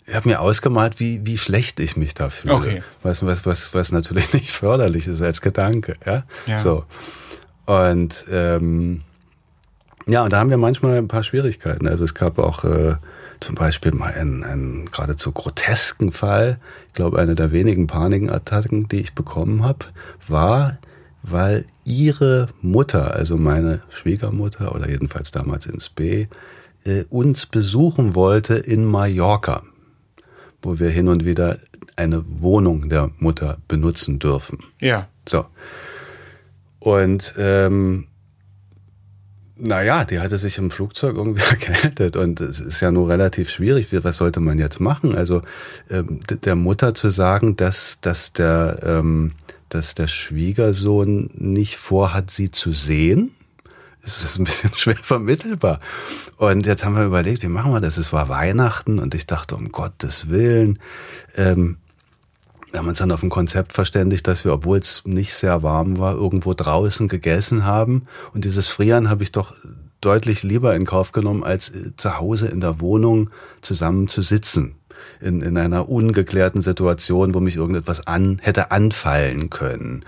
[0.07, 2.55] Ich habe mir ausgemalt, wie, wie schlecht ich mich da fühle.
[2.55, 2.83] Okay.
[3.03, 5.97] Was, was, was, was natürlich nicht förderlich ist als Gedanke.
[6.07, 6.25] Ja.
[6.47, 6.57] ja.
[6.57, 6.87] So.
[7.67, 9.03] Und ähm,
[10.07, 11.87] ja, und da haben wir manchmal ein paar Schwierigkeiten.
[11.87, 12.97] Also es gab auch äh,
[13.41, 16.59] zum Beispiel mal einen, einen geradezu grotesken Fall.
[16.89, 19.87] Ich glaube, eine der wenigen Panikattacken, die ich bekommen habe,
[20.29, 20.79] war,
[21.23, 26.27] weil ihre Mutter, also meine Schwiegermutter oder jedenfalls damals ins B,
[26.85, 29.63] äh, uns besuchen wollte in Mallorca,
[30.63, 31.59] wo wir hin und wieder
[31.97, 34.59] eine Wohnung der Mutter benutzen dürfen.
[34.81, 35.09] Ja.
[35.29, 35.47] So.
[36.81, 38.07] Und ähm,
[39.57, 43.89] naja, die hatte sich im Flugzeug irgendwie erkältet und es ist ja nur relativ schwierig.
[44.05, 45.15] Was sollte man jetzt machen?
[45.15, 45.43] Also
[45.91, 49.33] ähm, der Mutter zu sagen, dass, dass, der, ähm,
[49.69, 53.31] dass der Schwiegersohn nicht vorhat, sie zu sehen,
[54.03, 55.81] ist ein bisschen schwer vermittelbar.
[56.37, 57.97] Und jetzt haben wir überlegt, wie machen wir das?
[57.97, 60.79] Es war Weihnachten und ich dachte, um Gottes Willen,
[61.37, 61.77] ähm,
[62.75, 66.01] wir haben uns dann auf ein Konzept verständigt, dass wir, obwohl es nicht sehr warm
[66.01, 68.09] war, irgendwo draußen gegessen haben.
[68.33, 69.55] Und dieses Frieren habe ich doch
[70.01, 74.75] deutlich lieber in Kauf genommen, als äh, zu Hause in der Wohnung zusammen zu sitzen.
[75.21, 80.05] In, in einer ungeklärten Situation, wo mich irgendetwas an, hätte anfallen können.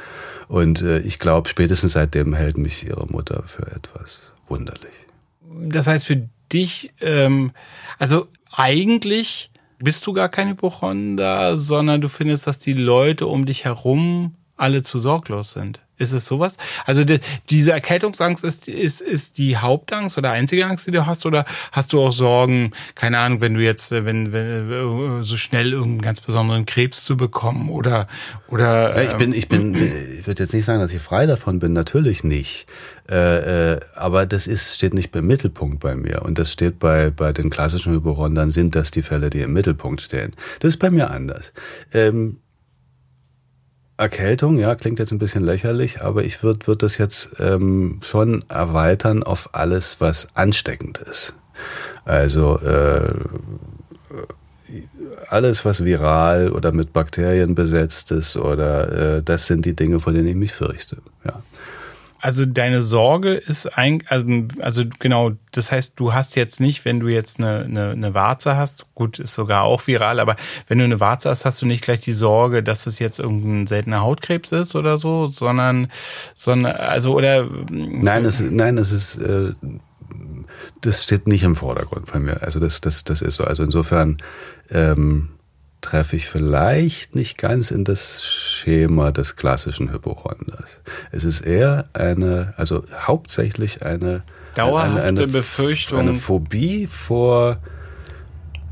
[0.48, 4.92] Und äh, ich glaube, spätestens seitdem hält mich ihre Mutter für etwas wunderlich.
[5.68, 7.52] Das heißt für dich, ähm,
[8.00, 13.64] also eigentlich bist du gar kein Hypochonder, sondern du findest, dass die Leute um dich
[13.64, 15.80] herum alle zu sorglos sind.
[15.98, 16.58] Ist es sowas?
[16.84, 21.24] Also die, diese Erkältungsangst ist, ist, ist die Hauptangst oder einzige Angst, die du hast?
[21.24, 26.02] Oder hast du auch Sorgen, keine Ahnung, wenn du jetzt, wenn, wenn so schnell irgendeinen
[26.02, 28.08] ganz besonderen Krebs zu bekommen oder
[28.48, 29.74] oder ja, ich bin, ich bin,
[30.18, 32.66] ich würde jetzt nicht sagen, dass ich frei davon bin, natürlich nicht.
[33.08, 36.22] Äh, äh, aber das ist, steht nicht im Mittelpunkt bei mir.
[36.22, 40.02] Und das steht bei, bei den klassischen Hypochondern sind das die Fälle, die im Mittelpunkt
[40.02, 40.32] stehen.
[40.60, 41.54] Das ist bei mir anders.
[41.94, 42.38] Ähm,
[43.98, 48.44] Erkältung, ja, klingt jetzt ein bisschen lächerlich, aber ich würde würd das jetzt ähm, schon
[48.48, 51.34] erweitern auf alles, was ansteckend ist.
[52.04, 53.14] Also äh,
[55.28, 60.12] alles, was viral oder mit Bakterien besetzt ist, oder äh, das sind die Dinge, vor
[60.12, 60.98] denen ich mich fürchte.
[61.24, 61.42] Ja.
[62.20, 64.26] Also deine Sorge ist ein, also,
[64.60, 68.56] also genau, das heißt, du hast jetzt nicht, wenn du jetzt eine, eine, eine Warze
[68.56, 70.36] hast, gut, ist sogar auch viral, aber
[70.68, 73.66] wenn du eine Warze hast, hast du nicht gleich die Sorge, dass es jetzt irgendein
[73.66, 75.88] seltener Hautkrebs ist oder so, sondern,
[76.34, 77.48] sondern, also oder.
[77.70, 79.52] Nein, es, nein, es ist, äh,
[80.80, 82.42] das steht nicht im Vordergrund bei mir.
[82.42, 83.44] Also das, das, das ist so.
[83.44, 84.18] Also insofern,
[84.70, 85.28] ähm,
[85.86, 90.80] treffe ich vielleicht nicht ganz in das Schema des klassischen Hypochonders.
[91.12, 94.22] Es ist eher eine, also hauptsächlich eine
[94.54, 97.58] dauerhafte eine, eine, Befürchtung, eine Phobie vor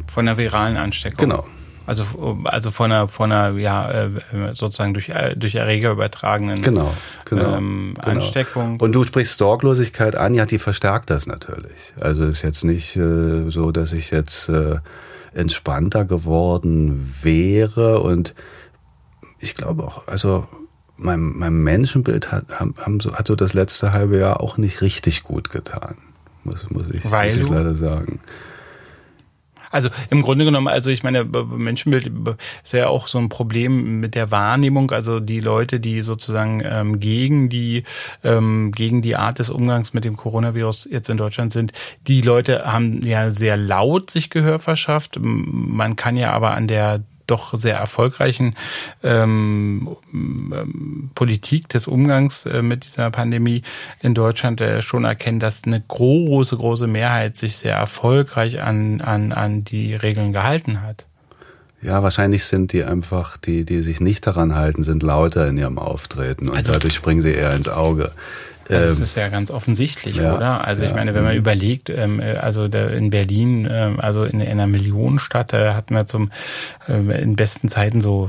[0.09, 1.19] von einer viralen Ansteckung.
[1.19, 1.47] Genau.
[1.87, 2.05] Also,
[2.45, 4.09] also von einer, von einer, ja, äh,
[4.55, 6.95] sozusagen durch, äh, durch Erreger übertragenen genau,
[7.27, 8.09] genau, ähm, genau.
[8.09, 8.81] Ansteckung.
[8.81, 11.95] Und du sprichst Sorglosigkeit an, ja, die verstärkt das natürlich.
[12.01, 14.79] Also ist jetzt nicht äh, so, dass ich jetzt äh,
[15.35, 18.35] entspannter geworden wäre und
[19.39, 20.47] ich glaube auch, also
[20.97, 24.80] mein, mein Menschenbild hat, haben, haben so, hat so das letzte halbe Jahr auch nicht
[24.80, 25.97] richtig gut getan,
[26.45, 28.20] muss, muss, ich, muss ich leider sagen.
[29.75, 32.09] Also im Grunde genommen, also ich meine, Menschenbild
[32.62, 34.93] ist ja auch so ein Problem mit der Wahrnehmung.
[34.93, 37.83] Also die Leute, die sozusagen ähm, gegen die
[38.22, 41.72] ähm, gegen die Art des Umgangs mit dem Coronavirus jetzt in Deutschland sind,
[42.07, 45.18] die Leute haben ja sehr laut sich Gehör verschafft.
[45.20, 48.55] Man kann ja aber an der doch sehr erfolgreichen
[49.03, 53.62] ähm, ähm, Politik des Umgangs äh, mit dieser Pandemie
[54.01, 59.33] in Deutschland äh, schon erkennen, dass eine große, große Mehrheit sich sehr erfolgreich an, an,
[59.33, 61.07] an die Regeln gehalten hat.
[61.83, 65.79] Ja, wahrscheinlich sind die einfach, die, die sich nicht daran halten, sind lauter in ihrem
[65.79, 68.12] Auftreten und Also- dadurch springen sie eher ins Auge.
[68.69, 70.67] Das Ähm, ist ja ganz offensichtlich, ja, oder?
[70.67, 71.39] Also ich ja, meine, wenn man mhm.
[71.39, 75.95] überlegt, ähm, äh, also der, in Berlin, ähm, also in, in einer Millionenstadt, da hatten
[75.95, 76.31] wir zum
[76.89, 78.29] ähm, in besten Zeiten so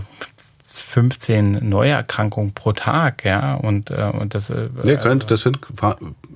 [0.68, 4.50] 15 Neuerkrankungen pro Tag, ja, und äh, und das.
[4.50, 5.60] Äh, nee, könnte, das sind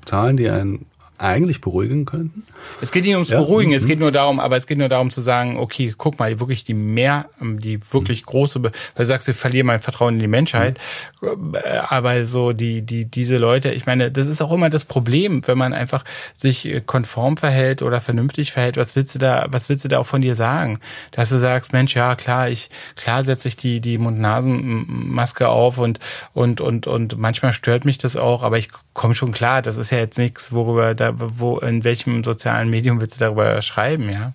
[0.06, 0.86] Zahlen, die einen
[1.20, 2.44] eigentlich beruhigen könnten.
[2.82, 3.76] Es geht nicht ums Ja, Beruhigen, mhm.
[3.78, 6.64] es geht nur darum, aber es geht nur darum zu sagen, okay, guck mal, wirklich
[6.64, 10.28] die mehr, die wirklich große, Be- weil du sagst, ich verliere mein Vertrauen in die
[10.28, 10.80] Menschheit,
[11.22, 15.42] äh, aber so die, die, diese Leute, ich meine, das ist auch immer das Problem,
[15.46, 16.06] wenn man einfach
[16.38, 20.00] sich äh, konform verhält oder vernünftig verhält, was willst du da, was willst du da
[20.00, 20.80] auch von dir sagen?
[21.12, 26.00] Dass du sagst, Mensch, ja, klar, ich, klar setze ich die, die Mund-Nasen-Maske auf und,
[26.34, 29.92] und, und, und manchmal stört mich das auch, aber ich komme schon klar, das ist
[29.92, 34.34] ja jetzt nichts, worüber da, wo, in welchem sozialen Medium willst du darüber schreiben, ja?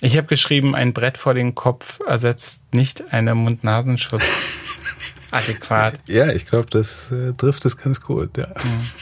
[0.00, 4.24] Ich habe geschrieben, ein Brett vor den Kopf ersetzt nicht eine Mund-Nasenschutz
[5.30, 5.94] adäquat.
[6.06, 8.48] Ja, ich glaube, das äh, trifft es ganz gut, ja.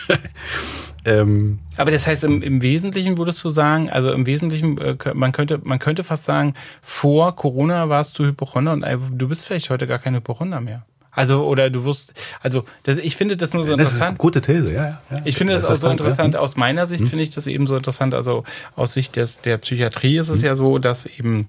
[1.05, 5.33] ähm, Aber das heißt, im, im Wesentlichen würdest du sagen, also im Wesentlichen, äh, man
[5.33, 9.71] könnte, man könnte fast sagen, vor Corona warst du Hypochonder und äh, du bist vielleicht
[9.71, 10.87] heute gar kein Hypochonder mehr.
[11.15, 12.13] Also, oder du wirst,
[12.43, 14.19] also das, ich finde das nur so das interessant.
[14.19, 15.01] gute These, ja.
[15.11, 15.21] ja.
[15.25, 16.41] Ich finde das auch so Interessant, ja.
[16.41, 16.89] Aus meiner Hm.
[16.89, 18.15] Sicht finde ich das eben so interessant.
[18.15, 18.45] Also
[18.75, 20.47] aus Sicht des, der Psychiatrie ist es Hm.
[20.47, 21.49] ja so, dass eben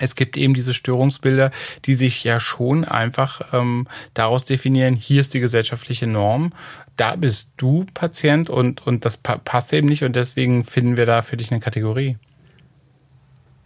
[0.00, 1.50] es gibt eben diese Störungsbilder,
[1.84, 6.50] die sich ja schon einfach ähm, daraus definieren, hier ist die gesellschaftliche Norm,
[6.96, 11.06] da bist du Patient und, und das pa passt eben nicht und deswegen finden wir
[11.06, 12.16] da für dich eine Kategorie.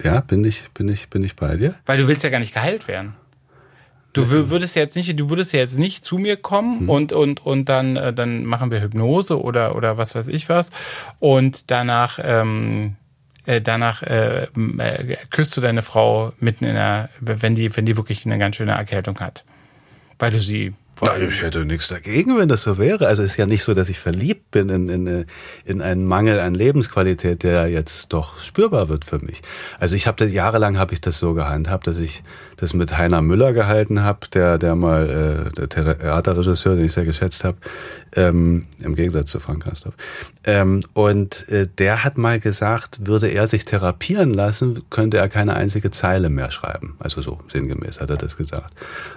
[0.03, 1.74] Ja, bin ich, bin ich, bin ich bei dir?
[1.87, 3.14] Weil du willst ja gar nicht geheilt werden.
[4.16, 7.12] Du wür- würdest ja jetzt nicht, du würdest ja jetzt nicht zu mir kommen und
[7.12, 10.70] und und dann äh, dann machen wir Hypnose oder oder was weiß ich was
[11.20, 12.96] und danach ähm,
[13.46, 17.96] äh, danach äh, äh, küsst du deine Frau mitten in der, wenn die wenn die
[17.96, 19.44] wirklich eine ganz schöne Erkältung hat,
[20.18, 23.06] weil du sie Na, ich hätte nichts dagegen, wenn das so wäre.
[23.06, 25.26] Also es ist ja nicht so, dass ich verliebt bin in, in,
[25.66, 29.42] in einen Mangel an Lebensqualität, der jetzt doch spürbar wird für mich.
[29.78, 32.22] Also ich habe das jahrelang habe ich das so gehandhabt, dass ich
[32.57, 37.04] das mit Heiner Müller gehalten habe, der der mal äh, der Theaterregisseur, den ich sehr
[37.04, 37.59] geschätzt habe,
[38.14, 39.94] ähm, im Gegensatz zu Frank Kastorf.
[40.44, 45.54] Ähm, und äh, der hat mal gesagt, würde er sich therapieren lassen, könnte er keine
[45.54, 46.96] einzige Zeile mehr schreiben.
[46.98, 48.72] Also so sinngemäß hat er das gesagt.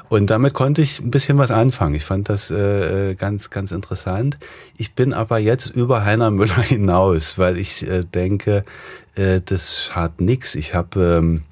[0.10, 1.96] Und damit konnte ich ein bisschen was anfangen.
[1.96, 4.38] Ich fand das äh, ganz, ganz interessant.
[4.76, 8.64] Ich bin aber jetzt über Heiner Müller hinaus, weil ich äh, denke,
[9.16, 10.56] äh, das schadet nix.
[10.56, 11.44] Ich habe, ähm,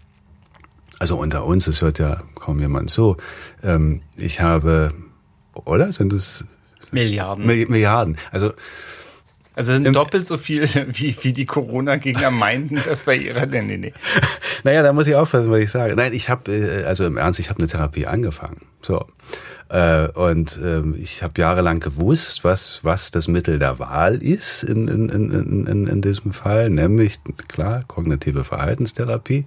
[0.99, 3.17] also unter uns, es hört ja kaum jemand so,
[3.63, 4.91] ähm, ich habe,
[5.65, 5.91] oder?
[5.91, 6.43] Sind es
[6.91, 7.45] Milliarden.
[7.45, 8.17] Mi- Milliarden?
[8.31, 8.53] Also
[9.55, 13.45] Also sind doppelt so viel, wie, wie die Corona-Gegner meinten, das bei ihrer.
[13.45, 13.93] Nee, nee, nee.
[14.63, 15.95] Naja, da muss ich aufpassen, was ich sage.
[15.95, 18.61] Nein, ich habe, äh, also im Ernst, ich habe eine Therapie angefangen.
[18.81, 19.05] So.
[19.69, 24.87] Äh, Und ähm, ich habe jahrelang gewusst, was, was das Mittel der Wahl ist in,
[24.87, 29.45] in, in, in, in diesem Fall, nämlich, klar, kognitive Verhaltenstherapie.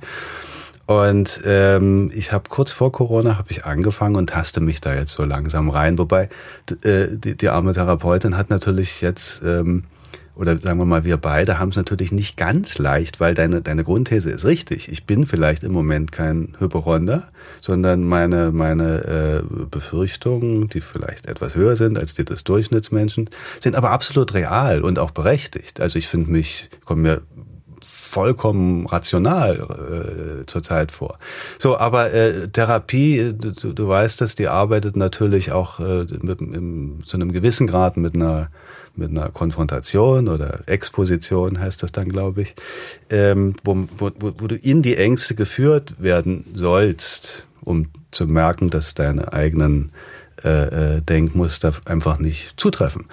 [0.91, 5.13] Und ähm, ich habe kurz vor Corona habe ich angefangen und taste mich da jetzt
[5.13, 5.99] so langsam rein.
[5.99, 6.29] Wobei
[6.83, 9.85] äh, die, die arme Therapeutin hat natürlich jetzt ähm,
[10.35, 13.85] oder sagen wir mal, wir beide haben es natürlich nicht ganz leicht, weil deine, deine
[13.85, 14.91] Grundthese ist richtig.
[14.91, 17.29] Ich bin vielleicht im Moment kein Hypochonder,
[17.61, 23.31] sondern meine, meine äh, Befürchtungen, die vielleicht etwas höher sind als die des Durchschnittsmenschen,
[23.61, 25.81] sind aber absolut real und auch berechtigt.
[25.81, 27.23] Also ich finde mich, komme mir
[27.91, 31.19] vollkommen rational äh, zurzeit vor.
[31.59, 37.03] So, aber äh, Therapie, du, du weißt das, die arbeitet natürlich auch äh, mit, im,
[37.05, 38.51] zu einem gewissen Grad mit einer
[38.97, 42.55] mit einer Konfrontation oder Exposition heißt das dann, glaube ich,
[43.09, 48.95] ähm, wo, wo, wo du in die Ängste geführt werden sollst, um zu merken, dass
[48.95, 49.93] deine eigenen
[50.45, 53.07] äh, äh, Denkmuster einfach nicht zutreffen.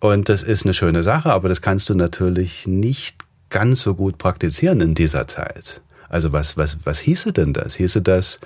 [0.00, 3.18] Und das ist eine schöne Sache, aber das kannst du natürlich nicht
[3.50, 5.82] ganz so gut praktizieren in dieser Zeit.
[6.08, 7.76] Also was, was, was hieße denn das?
[7.76, 8.40] Hieße das,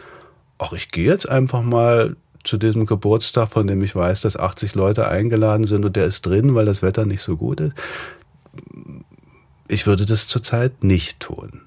[0.58, 4.74] ach, ich gehe jetzt einfach mal zu diesem Geburtstag, von dem ich weiß, dass 80
[4.74, 7.72] Leute eingeladen sind und der ist drin, weil das Wetter nicht so gut ist.
[9.66, 11.62] Ich würde das zurzeit nicht tun.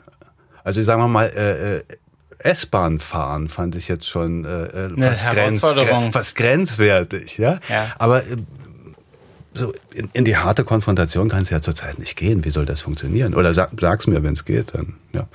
[0.63, 1.83] Also ich sage mal, äh, äh,
[2.39, 5.59] S-Bahn fahren fand ich jetzt schon äh, fast, grenz,
[6.11, 7.59] fast grenzwertig, ja.
[7.67, 7.95] ja.
[7.97, 8.37] Aber äh,
[9.57, 12.45] so in, in, die harte Konfrontation kann es ja zurzeit nicht gehen.
[12.45, 13.33] Wie soll das funktionieren?
[13.33, 15.27] Oder sag, sag's mir, wenn es geht, dann ja.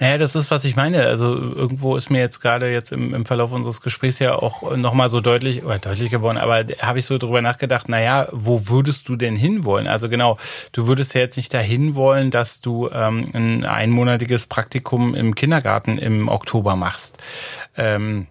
[0.00, 1.04] Naja, das ist, was ich meine.
[1.04, 5.10] Also irgendwo ist mir jetzt gerade jetzt im, im Verlauf unseres Gesprächs ja auch nochmal
[5.10, 9.16] so deutlich, oder deutlich geworden, aber habe ich so drüber nachgedacht, naja, wo würdest du
[9.16, 9.86] denn hinwollen?
[9.86, 10.38] Also genau,
[10.72, 15.98] du würdest ja jetzt nicht dahin wollen, dass du ähm, ein einmonatiges Praktikum im Kindergarten
[15.98, 17.18] im Oktober machst.
[17.76, 18.26] Ähm,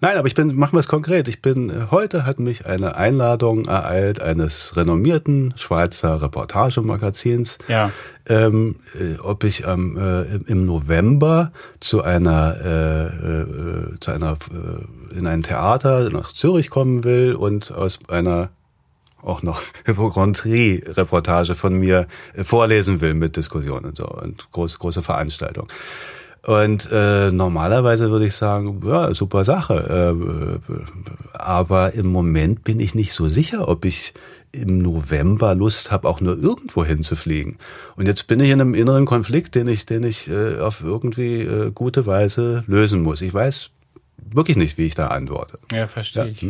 [0.00, 1.26] Nein, aber ich bin, machen wir es konkret.
[1.26, 7.90] Ich bin, äh, heute hat mich eine Einladung ereilt eines renommierten Schweizer Reportagemagazins, ja.
[8.28, 15.18] ähm, äh, ob ich ähm, äh, im November zu einer, äh, äh, zu einer, äh,
[15.18, 18.50] in ein Theater nach Zürich kommen will und aus einer
[19.20, 22.06] auch noch Hypochondrie-Reportage von mir
[22.44, 25.66] vorlesen will mit Diskussionen und so und große, große Veranstaltung.
[26.46, 30.14] Und äh, normalerweise würde ich sagen, ja, super Sache.
[30.16, 34.14] Äh, aber im Moment bin ich nicht so sicher, ob ich
[34.52, 37.58] im November Lust habe, auch nur irgendwo hinzufliegen.
[37.96, 41.42] Und jetzt bin ich in einem inneren Konflikt, den ich, den ich äh, auf irgendwie
[41.42, 43.20] äh, gute Weise lösen muss.
[43.20, 43.70] Ich weiß
[44.32, 45.58] wirklich nicht, wie ich da antworte.
[45.72, 46.46] Ja, verstehe ja, ich.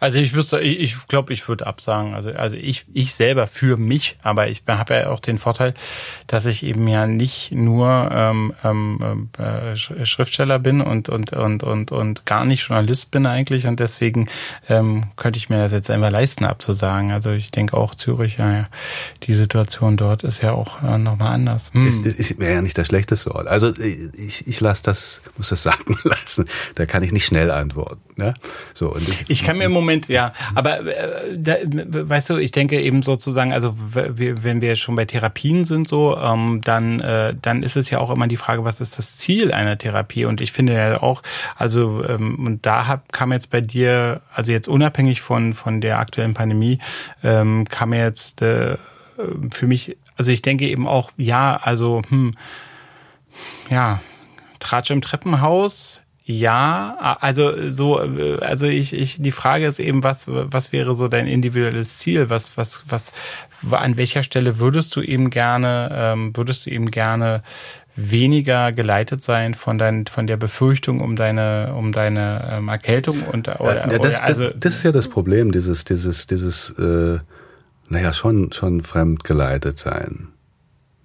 [0.00, 2.14] Also ich wüsste, ich, ich glaube, ich würde absagen.
[2.14, 5.74] Also, also ich, ich selber für mich, aber ich habe ja auch den Vorteil,
[6.26, 11.92] dass ich eben ja nicht nur ähm, ähm, äh, Schriftsteller bin und, und, und, und,
[11.92, 13.66] und gar nicht Journalist bin eigentlich.
[13.66, 14.28] Und deswegen
[14.70, 17.10] ähm, könnte ich mir das jetzt einfach leisten, abzusagen.
[17.10, 18.68] Also ich denke auch Zürich, ja, ja,
[19.24, 21.72] die Situation dort ist ja auch äh, nochmal anders.
[21.74, 21.86] Hm.
[21.86, 23.48] Ist, ist, wäre ja nicht der schlechteste Ort.
[23.48, 26.46] Also ich, ich lasse das, muss das sagen lassen.
[26.74, 28.00] Da kann ich nicht schnell antworten.
[28.16, 28.34] Ja?
[28.72, 30.32] So, und ich, ich kann mir im Moment Moment, ja.
[30.54, 35.64] Aber äh, da, weißt du, ich denke eben sozusagen, also wenn wir schon bei Therapien
[35.64, 38.98] sind, so, ähm, dann, äh, dann ist es ja auch immer die Frage, was ist
[38.98, 40.24] das Ziel einer Therapie?
[40.24, 41.22] Und ich finde ja auch,
[41.56, 45.98] also ähm, und da hab, kam jetzt bei dir, also jetzt unabhängig von von der
[45.98, 46.78] aktuellen Pandemie,
[47.22, 48.76] ähm, kam jetzt äh,
[49.52, 52.32] für mich, also ich denke eben auch, ja, also hm,
[53.70, 54.00] ja,
[54.58, 57.96] Tratsch im Treppenhaus ja, also so,
[58.40, 62.30] also ich, ich, die Frage ist eben, was, was wäre so dein individuelles Ziel?
[62.30, 63.12] Was, was, was,
[63.70, 67.42] an welcher Stelle würdest du eben gerne, ähm, würdest du eben gerne
[67.96, 73.48] weniger geleitet sein von dein, von der Befürchtung um deine, um deine ähm, Erkältung und
[73.48, 77.18] oder, ja, das, oder, also das, das, ist ja das Problem, dieses, dieses, dieses, äh,
[77.88, 80.28] naja, schon, schon fremd geleitet sein.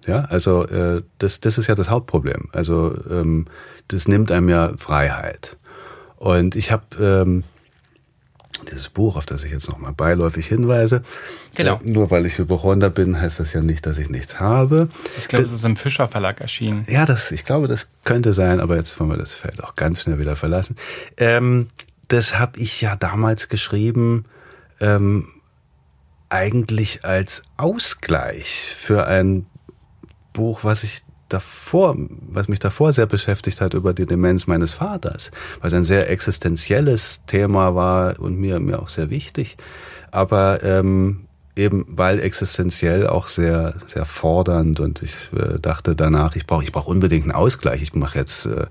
[0.06, 2.48] Ja, also äh, das, das ist ja das Hauptproblem.
[2.52, 3.46] Also ähm,
[3.88, 5.56] das nimmt einem ja Freiheit.
[6.16, 7.44] Und ich habe ähm,
[8.70, 11.02] dieses Buch, auf das ich jetzt nochmal beiläufig hinweise.
[11.54, 11.80] Genau.
[11.84, 14.88] Äh, nur weil ich Hypochonder bin, heißt das ja nicht, dass ich nichts habe.
[15.18, 16.84] Ich glaube, es ist im Fischer Verlag erschienen.
[16.88, 20.02] Ja, das, ich glaube, das könnte sein, aber jetzt wollen wir das Feld auch ganz
[20.02, 20.76] schnell wieder verlassen.
[21.16, 21.68] Ähm,
[22.08, 24.24] das habe ich ja damals geschrieben,
[24.80, 25.28] ähm,
[26.28, 29.46] eigentlich als Ausgleich für ein
[30.36, 35.30] Buch, was ich davor, was mich davor sehr beschäftigt hat über die Demenz meines Vaters,
[35.60, 39.56] was ein sehr existenzielles Thema war und mir, mir auch sehr wichtig.
[40.10, 41.26] Aber ähm,
[41.56, 46.70] eben weil existenziell auch sehr sehr fordernd und ich äh, dachte danach ich brauche ich
[46.70, 47.80] brauche unbedingt einen Ausgleich.
[47.80, 48.66] Ich mache jetzt äh,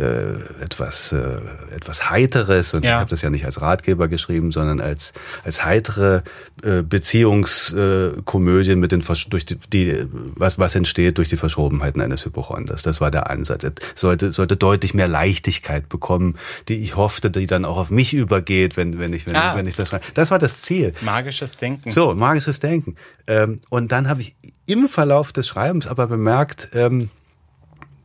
[0.00, 1.40] äh, etwas äh,
[1.74, 2.90] etwas heiteres und ja.
[2.90, 5.12] ich habe das ja nicht als Ratgeber geschrieben sondern als
[5.44, 6.22] als heitere
[6.62, 12.82] äh, Beziehungskomödie mit den durch die, die was was entsteht durch die Verschobenheiten eines Hypochonders.
[12.82, 13.64] Das war der Ansatz.
[13.64, 16.36] Es sollte sollte deutlich mehr Leichtigkeit bekommen
[16.68, 19.56] die ich hoffte die dann auch auf mich übergeht wenn wenn ich wenn, ah.
[19.56, 20.92] wenn ich das das war das Ziel.
[21.00, 21.90] Magisches Denken.
[21.90, 22.96] So magisches Denken.
[23.26, 27.10] Ähm, und dann habe ich im Verlauf des Schreibens aber bemerkt, ähm,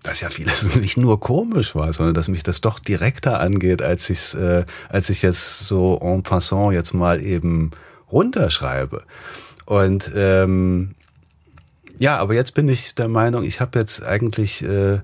[0.04, 4.10] dass ja vieles nicht nur komisch war, sondern dass mich das doch direkter angeht, als
[4.10, 7.72] ich äh, als ich jetzt so en passant jetzt mal eben
[8.12, 9.04] runterschreibe.
[9.66, 10.96] Und ähm,
[12.00, 15.00] Ja, aber jetzt bin ich der Meinung, ich habe jetzt eigentlich äh,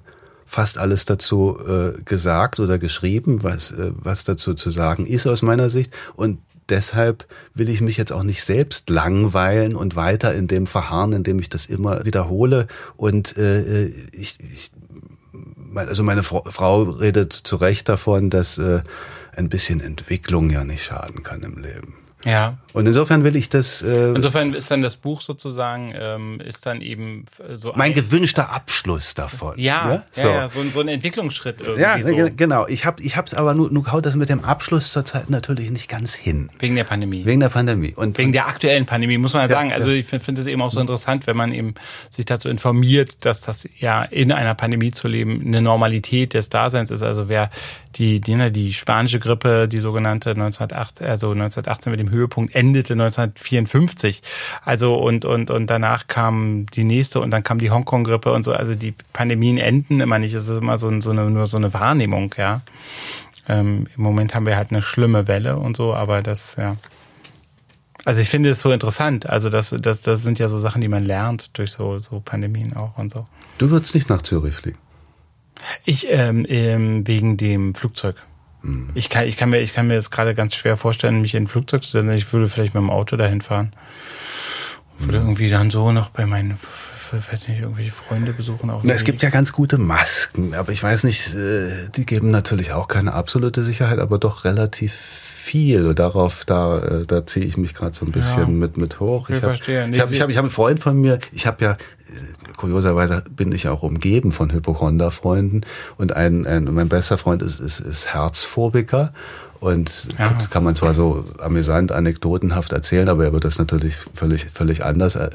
[0.46, 5.42] fast alles dazu äh, gesagt oder geschrieben, was, äh, was dazu zu sagen ist aus
[5.42, 5.94] meiner Sicht.
[6.16, 6.40] Und
[6.70, 11.24] deshalb will ich mich jetzt auch nicht selbst langweilen und weiter in dem verharren, in
[11.24, 12.68] dem ich das immer wiederhole.
[12.96, 14.72] Und äh, äh ich, ich
[15.76, 18.82] also meine Frau redet zu Recht davon, dass äh,
[19.36, 21.96] ein bisschen Entwicklung ja nicht schaden kann im Leben.
[22.26, 22.58] Ja.
[22.74, 23.82] Und insofern will ich das.
[23.82, 29.14] Äh, insofern ist dann das Buch sozusagen ähm, ist dann eben so mein gewünschter Abschluss
[29.14, 29.58] davon.
[29.58, 30.28] Ja, ja, so.
[30.28, 31.82] ja, so, so ein Entwicklungsschritt irgendwie.
[31.82, 32.30] Ja, so.
[32.36, 32.68] genau.
[32.68, 35.90] Ich habe ich hab's aber nur, nur haut das mit dem Abschluss zurzeit natürlich nicht
[35.90, 36.50] ganz hin.
[36.60, 37.26] Wegen der Pandemie.
[37.26, 39.72] Wegen der Pandemie und wegen der aktuellen Pandemie muss man ja sagen.
[39.72, 41.74] Also ich finde es eben auch so interessant, wenn man eben
[42.10, 46.92] sich dazu informiert, dass das ja in einer Pandemie zu leben eine Normalität des Daseins
[46.92, 47.02] ist.
[47.02, 47.50] Also wer
[47.96, 52.94] die die, ne, die spanische Grippe, die sogenannte 1918, also 1918 mit dem Höhepunkt endete
[52.94, 54.22] 1954.
[54.64, 58.54] Also und und und danach kam die nächste und dann kam die Hongkong-Grippe und so.
[58.54, 60.34] Also die Pandemien enden immer nicht.
[60.34, 62.62] Es ist immer so, so eine, nur so eine Wahrnehmung, ja.
[63.48, 66.78] Ähm, Im Moment haben wir halt eine schlimme Welle und so, aber das, ja.
[68.06, 69.28] Also ich finde es so interessant.
[69.28, 72.76] Also das, das, das sind ja so Sachen, die man lernt durch so, so Pandemien
[72.76, 73.28] auch und so.
[73.58, 74.78] Du würdest nicht nach Zürich fliegen?
[75.86, 78.16] Ich ähm, ähm, wegen dem Flugzeug.
[78.94, 81.44] Ich kann, ich kann mir, ich kann mir das gerade ganz schwer vorstellen, mich in
[81.44, 82.12] ein Flugzeug zu setzen.
[82.12, 83.72] Ich würde vielleicht mit dem Auto dahin fahren.
[84.98, 86.60] Würde irgendwie dann so noch bei meinen,
[87.12, 88.70] weiß nicht, irgendwelche Freunde besuchen.
[88.70, 92.32] Auch Na, es gibt ja ganz gute Masken, aber ich weiß nicht, äh, die geben
[92.32, 95.96] natürlich auch keine absolute Sicherheit, aber doch relativ viel.
[95.96, 99.30] Darauf, da, äh, da ziehe ich mich gerade so ein bisschen ja, mit, mit hoch.
[99.30, 99.88] Ich, ich verstehe.
[99.88, 101.78] Nee, ich habe ich hab, ich hab einen Freund von mir, ich habe ja
[102.60, 105.62] kurioserweise bin ich auch umgeben von Hypochonda-Freunden
[105.98, 109.14] und ein, ein, mein bester Freund ist, ist, ist Herzphobiker
[109.62, 110.30] und ja.
[110.38, 114.84] das kann man zwar so amüsant, anekdotenhaft erzählen, aber er wird das natürlich völlig, völlig
[114.84, 115.30] anders äh,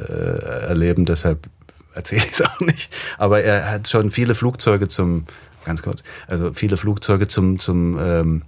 [0.68, 1.49] erleben, deshalb
[1.95, 2.93] erzähle ich es auch nicht.
[3.16, 5.25] Aber er hat schon viele Flugzeuge zum,
[5.64, 8.43] ganz kurz, also viele Flugzeuge zum, zum ähm,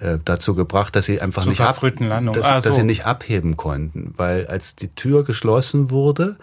[0.00, 2.68] äh, dazu gebracht, dass sie einfach nicht, ab, dass, ah, so.
[2.68, 6.36] dass sie nicht abheben konnten, weil als die Tür geschlossen wurde,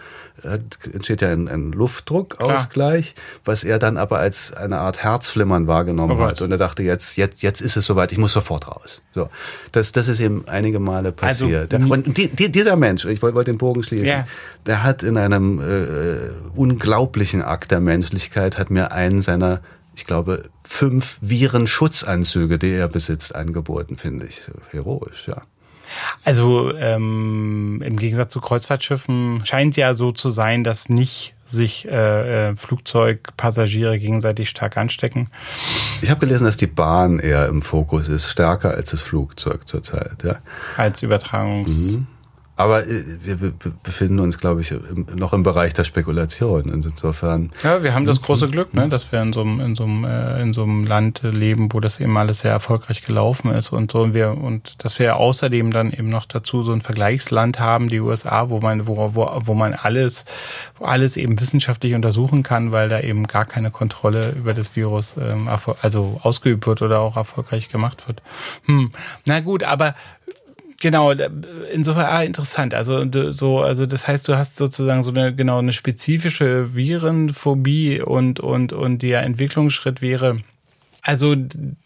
[0.43, 6.23] entsteht ja ein, ein Luftdruckausgleich, was er dann aber als eine Art Herzflimmern wahrgenommen oh
[6.23, 6.41] hat.
[6.41, 9.01] Und er dachte, jetzt, jetzt, jetzt ist es soweit, ich muss sofort raus.
[9.13, 9.29] So,
[9.71, 11.73] das, das ist ihm einige Male also, passiert.
[11.73, 14.27] Also, und die, die, dieser Mensch, ich wollte wollt den Bogen schließen, yeah.
[14.65, 19.61] der hat in einem äh, unglaublichen Akt der Menschlichkeit hat mir einen seiner
[19.97, 25.41] ich glaube, fünf Virenschutzanzüge, die er besitzt, angeboten, finde ich heroisch, ja.
[26.23, 32.49] Also ähm, im Gegensatz zu Kreuzfahrtschiffen scheint ja so zu sein, dass nicht sich äh,
[32.49, 35.29] äh Flugzeugpassagiere gegenseitig stark anstecken.
[36.01, 40.23] Ich habe gelesen, dass die Bahn eher im Fokus ist, stärker als das Flugzeug zurzeit.
[40.23, 40.39] Ja?
[40.75, 41.75] Als Übertragungs.
[41.75, 42.07] Mhm.
[42.57, 43.53] Aber äh, wir
[43.83, 44.73] befinden uns, glaube ich,
[45.15, 46.63] noch im Bereich der Spekulation.
[46.63, 47.51] Insofern.
[47.63, 50.03] Ja, wir haben das große Glück, ne, dass wir in so einem, in so einem,
[50.03, 53.91] äh, in so einem Land leben, wo das eben alles sehr erfolgreich gelaufen ist und
[53.91, 54.01] so.
[54.01, 57.99] Und wir, und dass wir außerdem dann eben noch dazu so ein Vergleichsland haben, die
[57.99, 60.25] USA, wo man, wo, wo, wo man alles,
[60.79, 65.15] wo alles eben wissenschaftlich untersuchen kann, weil da eben gar keine Kontrolle über das Virus
[65.17, 65.47] ähm,
[65.83, 68.23] also ausgeübt wird oder auch erfolgreich gemacht wird.
[68.65, 68.91] Hm.
[69.25, 69.93] Na gut, aber
[70.79, 71.11] Genau,
[71.71, 72.75] insofern ah, interessant.
[72.75, 78.39] Also so, also das heißt, du hast sozusagen so eine genau eine spezifische Virenphobie und
[78.39, 80.41] und und der Entwicklungsschritt wäre
[81.07, 81.37] also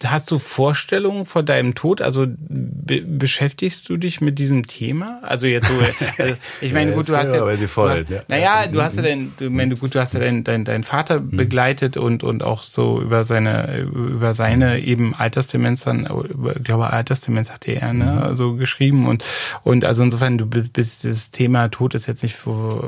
[0.04, 2.02] hast du Vorstellungen vor deinem Tod?
[2.02, 5.20] Also be beschäftigst du dich mit diesem Thema?
[5.22, 5.76] Also jetzt so,
[6.18, 8.22] also ich meine, ja, gut, du hast jetzt, voll, du, ja.
[8.30, 11.20] naja, du hast ja dein, du, meine, gut, du hast ja deinen dein, dein Vater
[11.20, 11.38] mhm.
[11.38, 16.08] begleitet und und auch so über seine über seine eben Altersdemenz dann,
[16.56, 18.36] ich glaube Altersdemenz hatte er ne, mhm.
[18.36, 19.24] so geschrieben und
[19.62, 22.38] und also insofern du bist das Thema Tod ist jetzt nicht,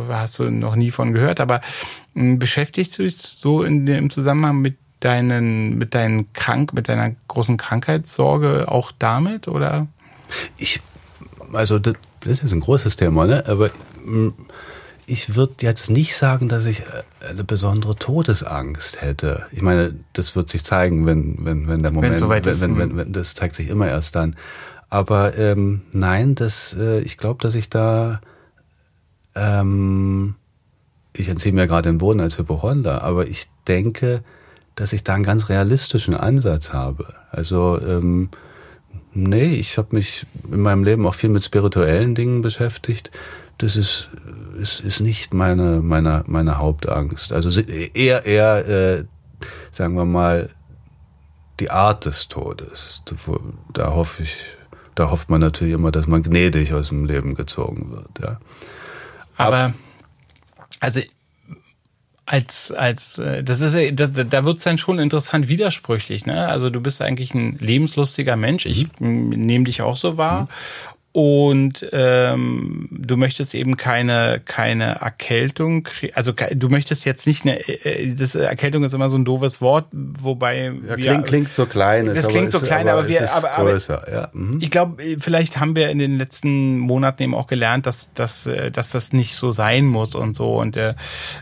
[0.09, 1.61] hast du noch nie von gehört, aber
[2.15, 7.11] hm, beschäftigst du dich so in dem Zusammenhang mit deinen, mit deinen krank, mit deiner
[7.27, 9.87] großen Krankheitssorge auch damit, oder?
[10.57, 10.81] Ich,
[11.51, 11.95] also das
[12.25, 13.45] ist jetzt ein großes Thema, ne?
[13.47, 13.69] Aber
[14.03, 14.33] hm,
[15.05, 19.45] ich würde jetzt nicht sagen, dass ich äh, eine besondere Todesangst hätte.
[19.51, 22.97] Ich meine, das wird sich zeigen, wenn, wenn, wenn der Moment, wenn, wenn, wenn, wenn,
[22.97, 24.35] wenn, das zeigt sich immer erst dann.
[24.89, 28.21] Aber ähm, nein, das, äh, ich glaube, dass ich da,
[29.35, 30.35] ähm,
[31.13, 34.23] ich entziehe mir gerade den Boden als Hypochonder, aber ich denke,
[34.75, 37.13] dass ich da einen ganz realistischen Ansatz habe.
[37.31, 38.29] Also ähm,
[39.13, 43.11] nee, ich habe mich in meinem Leben auch viel mit spirituellen Dingen beschäftigt.
[43.59, 44.09] Das ist,
[44.59, 47.31] ist, ist nicht meine, meine, meine Hauptangst.
[47.31, 49.05] Also eher, eher äh,
[49.71, 50.49] sagen wir mal,
[51.59, 53.03] die Art des Todes.
[53.73, 54.35] Da hoffe ich,
[54.95, 58.19] da hofft man natürlich immer, dass man gnädig aus dem Leben gezogen wird.
[58.19, 58.39] Ja.
[59.37, 59.73] Aber,
[60.79, 61.01] also
[62.33, 66.47] als, als, äh, das ist, das, da wird's dann schon interessant widersprüchlich, ne?
[66.47, 68.65] Also du bist eigentlich ein lebenslustiger Mensch.
[68.65, 69.29] Ich mhm.
[69.29, 70.47] nehme dich auch so wahr.
[71.13, 78.15] Und ähm, du möchtest eben keine keine Erkältung also du möchtest jetzt nicht eine äh,
[78.15, 82.07] das Erkältung ist immer so ein doofes Wort wobei ja, wir, klingt, klingt so klein
[82.07, 84.29] das klingt so klein aber, aber wir aber, größer, ja.
[84.33, 84.57] Mhm.
[84.59, 88.71] ich glaube vielleicht haben wir in den letzten Monaten eben auch gelernt dass dass äh,
[88.71, 90.95] dass das nicht so sein muss und so und äh,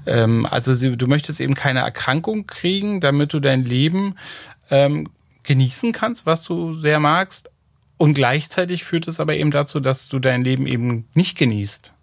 [0.06, 4.16] ähm, also du möchtest eben keine Erkrankung kriegen damit du dein Leben
[4.70, 5.08] ähm,
[5.44, 7.50] genießen kannst was du sehr magst
[8.02, 11.94] und gleichzeitig führt es aber eben dazu, dass du dein Leben eben nicht genießt.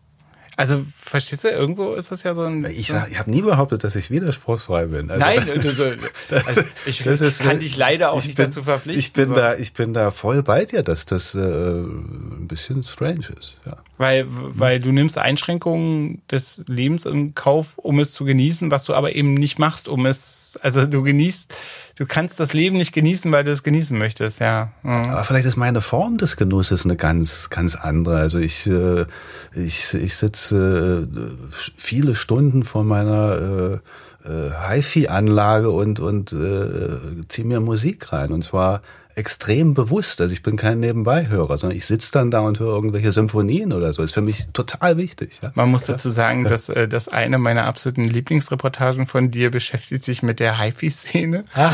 [0.57, 2.64] Also, verstehst du, irgendwo ist das ja so ein.
[2.66, 5.11] Ich, sag, ich habe nie behauptet, dass ich widerspruchsfrei bin.
[5.11, 5.99] Also, Nein, du, du,
[6.46, 9.01] also ich das ist, kann dich leider auch nicht bin, dazu verpflichten.
[9.01, 9.34] Ich bin, so.
[9.34, 13.57] da, ich bin da voll bei dir, dass das äh, ein bisschen strange ist.
[13.66, 13.78] Ja.
[13.96, 18.94] Weil, weil du nimmst Einschränkungen des Lebens in Kauf, um es zu genießen, was du
[18.94, 20.59] aber eben nicht machst, um es.
[20.62, 21.55] Also, du genießt
[21.99, 24.70] du kannst das Leben nicht genießen, weil du es genießen möchtest, ja.
[24.82, 25.09] Mhm.
[25.09, 28.18] Aber vielleicht ist meine Form des Genusses eine ganz, ganz andere.
[28.18, 29.05] Also ich, äh,
[29.53, 33.80] ich, ich sitze äh, viele Stunden vor meiner
[34.24, 38.32] äh, HiFi-Anlage und, und äh, ziehe mir Musik rein.
[38.32, 38.82] Und zwar
[39.18, 40.20] extrem bewusst.
[40.20, 43.92] Also ich bin kein Nebenbeihörer, sondern ich sitze dann da und höre irgendwelche Symphonien oder
[43.92, 44.02] so.
[44.02, 45.40] Ist für mich total wichtig.
[45.42, 45.50] Ja?
[45.54, 50.22] Man muss dazu sagen, dass, äh, dass eine meiner absoluten Lieblingsreportagen von dir beschäftigt sich
[50.22, 51.72] mit der HiFi-Szene ah.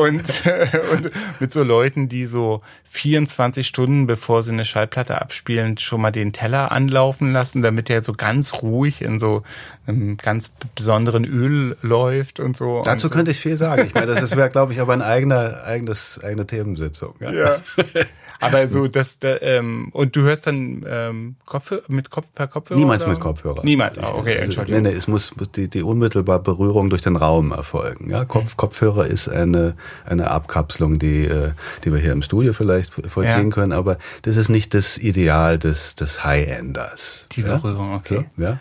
[0.00, 5.78] und, äh, und mit so Leuten, die so 24 Stunden, bevor sie eine Schallplatte abspielen,
[5.78, 9.42] schon mal den Teller anlaufen lassen, damit der so ganz ruhig in so
[9.86, 12.82] einem ganz besonderen Öl läuft und so.
[12.84, 13.84] Dazu und könnte ich viel sagen.
[13.86, 16.46] Ich meine, das wäre, glaube ich, aber ein eigener, eigenes, eigene
[16.84, 17.14] Themensitzung.
[17.20, 17.32] Ja.
[17.32, 17.56] ja.
[18.40, 22.78] Aber so, dass da, ähm, und du hörst dann ähm, Kopf, mit Kopf per Kopfhörer?
[22.78, 23.12] Niemals oder?
[23.12, 23.64] mit Kopfhörer.
[23.64, 24.82] Niemals, oh, okay, also, Entschuldigung.
[24.82, 28.10] Nee, nee, es muss die, die unmittelbare Berührung durch den Raum erfolgen.
[28.10, 28.56] Ja, Kopf, mhm.
[28.56, 31.52] Kopfhörer ist eine, eine Abkapselung, die, äh,
[31.84, 33.50] die wir hier im Studio vielleicht vollziehen ja.
[33.50, 37.28] können, aber das ist nicht das Ideal des, des High-Enders.
[37.32, 38.26] Die Berührung, okay.
[38.36, 38.58] So, ja.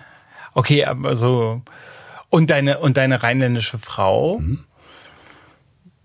[0.54, 1.62] Okay, aber so,
[2.30, 4.60] und deine, und deine rheinländische Frau, mhm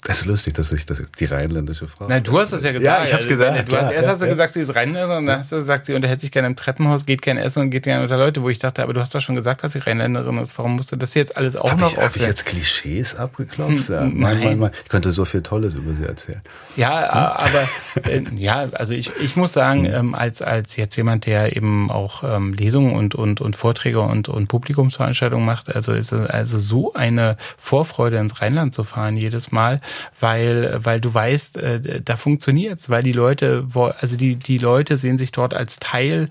[0.04, 2.06] das ist lustig, dass ich das, die rheinländische Frau.
[2.08, 3.00] Na, du hast das ja gesagt.
[3.00, 3.68] Ja, ich hab's gesagt.
[3.68, 4.30] Du hast, erst ja, hast du ja.
[4.30, 7.04] gesagt, sie ist Rheinländerin, und dann hast du gesagt, sie unterhält sich gerne im Treppenhaus,
[7.04, 9.20] geht gerne essen und geht gerne unter Leute, wo ich dachte, aber du hast doch
[9.20, 10.56] schon gesagt, dass sie Rheinländerin ist.
[10.56, 13.88] Warum musst du das jetzt alles auch hab noch ich, Habe ich jetzt Klischees abgeklopft?
[13.88, 14.14] Hm, ja, nein.
[14.14, 16.42] Mein, mein, ich könnte so viel Tolles über sie erzählen.
[16.76, 17.46] Ja, hm?
[17.46, 19.94] aber äh, ja, also ich, ich muss sagen, hm.
[19.94, 24.28] ähm, als, als jetzt jemand, der eben auch ähm, Lesungen und, und, und Vorträge und,
[24.28, 29.80] und Publikumsveranstaltungen macht, also ist also so eine Vorfreude ins Rheinland zu fahren jedes Mal,
[30.20, 33.66] weil weil du weißt, äh, da funktioniert's, weil die Leute,
[34.00, 36.28] also die, die Leute sehen sich dort als Teil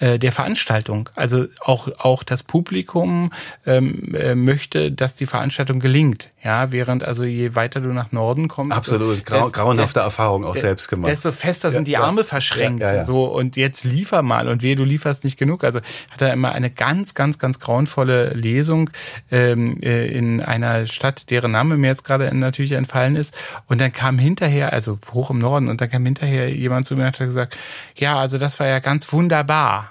[0.00, 1.08] äh, der Veranstaltung.
[1.14, 3.32] Also auch, auch das Publikum
[3.66, 6.30] ähm, äh, möchte, dass die Veranstaltung gelingt.
[6.42, 8.76] Ja, während also je weiter du nach Norden kommst.
[8.76, 11.10] Absolut, grau, des, grauenhafte des, Erfahrung auch selbst gemacht.
[11.10, 12.82] Desto fester sind ja, die Arme ja, verschränkt.
[12.82, 15.64] Ja, so, und jetzt liefer mal und wehe, du lieferst nicht genug.
[15.64, 15.80] Also
[16.10, 18.90] hat er immer eine ganz, ganz, ganz grauenvolle Lesung
[19.32, 23.34] ähm, äh, in einer Stadt, deren Name mir jetzt gerade natürlich entfallen ist.
[23.66, 27.02] Und dann kam hinterher, also hoch im Norden, und dann kam hinterher jemand zu mir
[27.02, 27.56] und hat gesagt,
[27.96, 29.87] ja, also das war ja ganz wunderbar.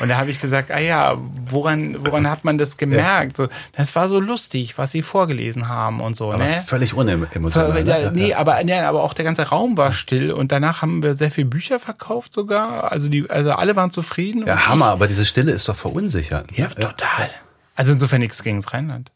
[0.00, 1.12] Und da habe ich gesagt, ah ja,
[1.48, 3.36] woran, woran hat man das gemerkt?
[3.36, 6.32] So, das war so lustig, was sie vorgelesen haben und so.
[6.32, 6.64] Aber ne?
[6.66, 7.84] völlig unemotional.
[7.84, 8.12] Ne?
[8.12, 11.30] Nee, aber, nee, aber auch der ganze Raum war still und danach haben wir sehr
[11.30, 12.92] viel Bücher verkauft sogar.
[12.92, 14.46] Also die, also alle waren zufrieden.
[14.46, 16.56] Ja, Hammer, ich, aber diese Stille ist doch verunsichernd.
[16.56, 16.70] Ja, ja.
[16.74, 17.30] total.
[17.74, 19.10] Also insofern nichts gegen das Rheinland.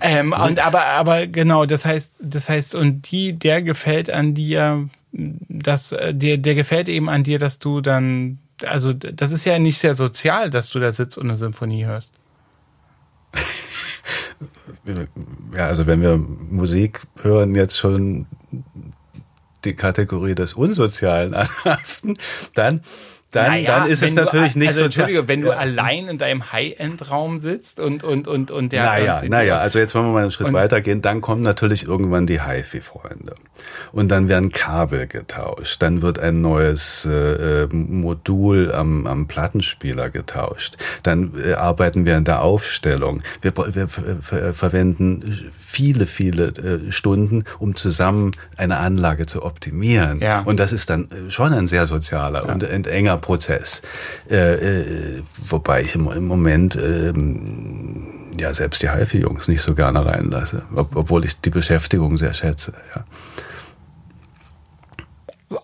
[0.00, 4.88] Ähm, und aber, aber genau, das heißt, das heißt, und die, der gefällt an dir,
[5.12, 9.78] dass, der, der gefällt eben an dir, dass du dann also das ist ja nicht
[9.78, 12.14] sehr sozial, dass du da sitzt und eine Symphonie hörst.
[15.54, 18.26] ja, also wenn wir Musik hören, jetzt schon
[19.64, 21.34] die Kategorie des Unsozialen
[21.64, 22.16] anhaften,
[22.54, 22.82] dann
[23.36, 24.84] dann, naja, dann ist es natürlich du, nicht also, so.
[24.86, 28.84] Entschuldige, wenn du allein in deinem High-End-Raum sitzt und, und, und, und der.
[28.84, 31.02] Naja, und, naja, also jetzt wollen wir mal einen Schritt weitergehen.
[31.02, 33.34] Dann kommen natürlich irgendwann die HiFi-Freunde.
[33.92, 35.82] Und dann werden Kabel getauscht.
[35.82, 40.76] Dann wird ein neues äh, äh, Modul am, am Plattenspieler getauscht.
[41.02, 43.22] Dann äh, arbeiten wir an der Aufstellung.
[43.40, 50.20] Wir, wir ver verwenden viele, viele äh, Stunden, um zusammen eine Anlage zu optimieren.
[50.20, 50.40] Ja.
[50.40, 52.52] Und das ist dann schon ein sehr sozialer ja.
[52.52, 53.82] und, und enger Prozess.
[54.30, 60.06] Äh, äh, wobei ich im, im Moment ähm, ja selbst die HIFI-Jungs nicht so gerne
[60.06, 62.72] reinlasse, ob, obwohl ich die Beschäftigung sehr schätze.
[62.94, 63.04] Ja.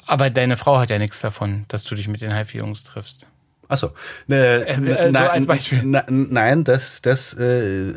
[0.06, 3.28] Aber deine Frau hat ja nichts davon, dass du dich mit den HIFI-Jungs triffst.
[3.72, 3.92] Achso.
[4.26, 5.80] Ne, äh, äh, so als Beispiel.
[5.82, 7.90] Na, nein, das, das, äh,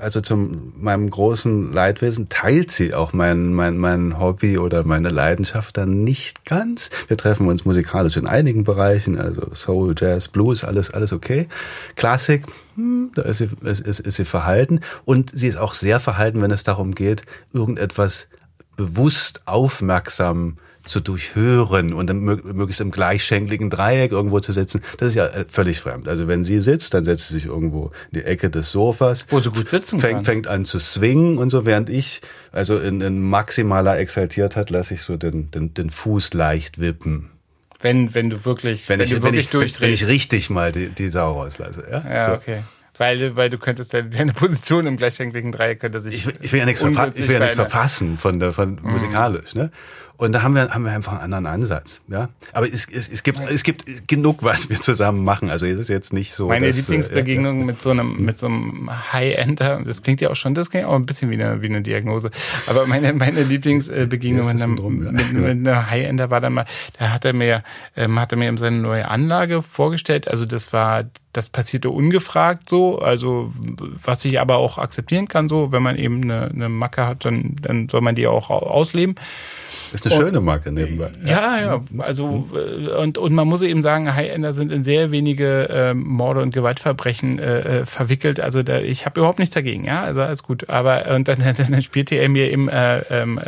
[0.00, 5.76] also zum meinem großen Leidwesen teilt sie auch mein, mein, mein Hobby oder meine Leidenschaft
[5.76, 6.88] dann nicht ganz.
[7.08, 11.48] Wir treffen uns musikalisch in einigen Bereichen, also Soul, Jazz, Blues, alles, alles okay.
[11.96, 12.44] Klassik,
[12.76, 14.82] hm, da ist sie, ist, ist, ist sie verhalten.
[15.04, 17.22] Und sie ist auch sehr verhalten, wenn es darum geht,
[17.52, 18.28] irgendetwas
[18.76, 25.14] bewusst aufmerksam zu durchhören und dann möglichst im gleichschenkligen Dreieck irgendwo zu sitzen, das ist
[25.14, 26.08] ja äh, völlig fremd.
[26.08, 29.26] Also wenn sie sitzt, dann setzt sie sich irgendwo in die Ecke des Sofas.
[29.28, 30.24] Wo sie gut sitzen fängt, kann.
[30.24, 32.20] Fängt an zu swingen und so, während ich,
[32.50, 37.30] also in, in maximaler Exaltiertheit, lasse ich so den, den, den Fuß leicht wippen.
[37.80, 39.80] Wenn, wenn du wirklich, wenn, wenn ich, du wirklich wenn ich, durchdrehst.
[39.82, 41.84] Wenn ich richtig mal die, die Sau rauslasse.
[41.90, 42.32] Ja, ja so.
[42.32, 42.62] okay.
[42.98, 46.14] Weil, weil du könntest deine, deine Position im gleichschenkligen Dreieck könnte sich.
[46.14, 49.54] Ich, ich will ja nichts, verpa ich will ja nichts verpassen von der, von musikalisch,
[49.54, 49.70] ne?
[50.16, 52.02] Und da haben wir, haben wir einfach einen anderen Ansatz.
[52.08, 52.28] Ja?
[52.52, 55.50] Aber es, es, es, gibt, es gibt genug, was wir zusammen machen.
[55.50, 56.48] Also es ist jetzt nicht so.
[56.48, 60.36] Meine dass, Lieblingsbegegnung äh, mit so einem, mit so einem High-Ender, das klingt ja auch
[60.36, 62.30] schon, das klingt auch ein bisschen wie eine, wie eine Diagnose.
[62.66, 65.12] Aber meine, meine Lieblingsbegegnung mit einem, Syndrom, ja.
[65.12, 66.66] mit, mit einem High-Ender war dann mal,
[66.98, 67.64] da hat er mir,
[67.96, 70.28] ähm, hat er mir seine neue Anlage vorgestellt.
[70.28, 73.52] Also das war, das passierte ungefragt so, also
[74.04, 77.56] was ich aber auch akzeptieren kann, so, wenn man eben eine, eine Macke hat, dann,
[77.60, 79.14] dann soll man die auch ausleben.
[79.92, 81.10] Ist eine schöne Marke nebenbei.
[81.24, 81.80] Ja, ja.
[81.98, 86.40] Also äh, und und man muss eben sagen, High-Ender sind in sehr wenige äh, Morde
[86.40, 88.40] und Gewaltverbrechen äh, äh verwickelt.
[88.40, 89.84] Also da, ich habe überhaupt nichts dagegen.
[89.84, 90.68] Ja, also alles gut.
[90.68, 93.40] Aber und dann, dann spielte er mir im äh, ähm,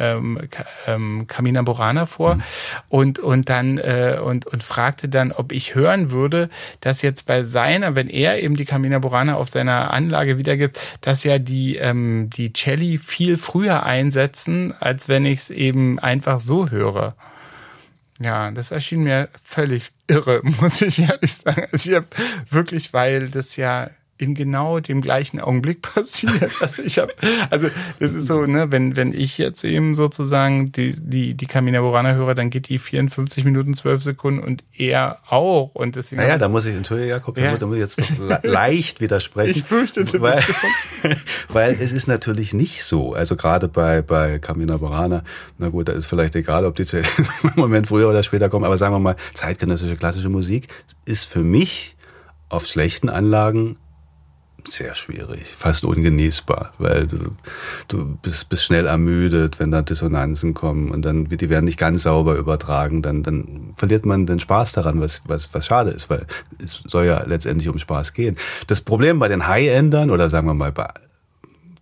[0.86, 2.42] ähm, Camina Borana vor mhm.
[2.88, 6.49] und und dann äh, und und fragte dann, ob ich hören würde,
[6.80, 11.24] dass jetzt bei seiner, wenn er eben die Camina Borana auf seiner Anlage wiedergibt, dass
[11.24, 16.45] ja die ähm, die Celli viel früher einsetzen, als wenn ich es eben einfach einfach
[16.45, 17.14] so höre.
[18.20, 21.66] Ja, das erschien mir völlig irre, muss ich ehrlich sagen.
[21.72, 22.07] Also ich habe
[22.51, 26.50] wirklich, weil das ja in genau dem gleichen Augenblick passiert.
[26.60, 27.12] Also ich habe,
[27.50, 31.80] also das ist so, ne, wenn wenn ich jetzt eben sozusagen die die die Camina
[31.80, 36.22] Burana höre, dann geht die 54 Minuten 12 Sekunden und er auch und deswegen.
[36.22, 37.56] Naja, da muss ich entschuldige Jakob, ja.
[37.56, 39.44] da muss ich jetzt doch leicht widersprechen.
[39.54, 40.42] Ich fürchtete weil,
[41.48, 43.14] weil es ist natürlich nicht so.
[43.14, 45.22] Also gerade bei bei Camina Burana,
[45.58, 47.06] na gut, da ist vielleicht egal, ob die zu im
[47.56, 50.68] Moment früher oder später kommen, aber sagen wir mal, zeitgenössische klassische Musik
[51.04, 51.96] ist für mich
[52.48, 53.76] auf schlechten Anlagen
[54.68, 57.36] sehr schwierig, fast ungenießbar, weil du,
[57.88, 62.04] du bist, bist schnell ermüdet, wenn da Dissonanzen kommen und dann die werden nicht ganz
[62.04, 66.26] sauber übertragen, dann, dann verliert man den Spaß daran, was, was, was schade ist, weil
[66.62, 68.36] es soll ja letztendlich um Spaß gehen.
[68.66, 70.88] Das Problem bei den High-Endern oder sagen wir mal bei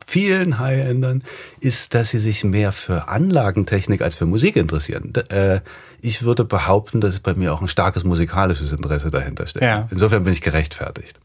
[0.07, 1.23] vielen High-Endern
[1.61, 5.13] ist, dass sie sich mehr für Anlagentechnik als für Musik interessieren.
[5.31, 5.61] Äh,
[6.01, 9.65] ich würde behaupten, dass bei mir auch ein starkes musikalisches Interesse dahinter steckt.
[9.65, 9.89] Ja.
[9.91, 11.19] Insofern bin ich gerechtfertigt.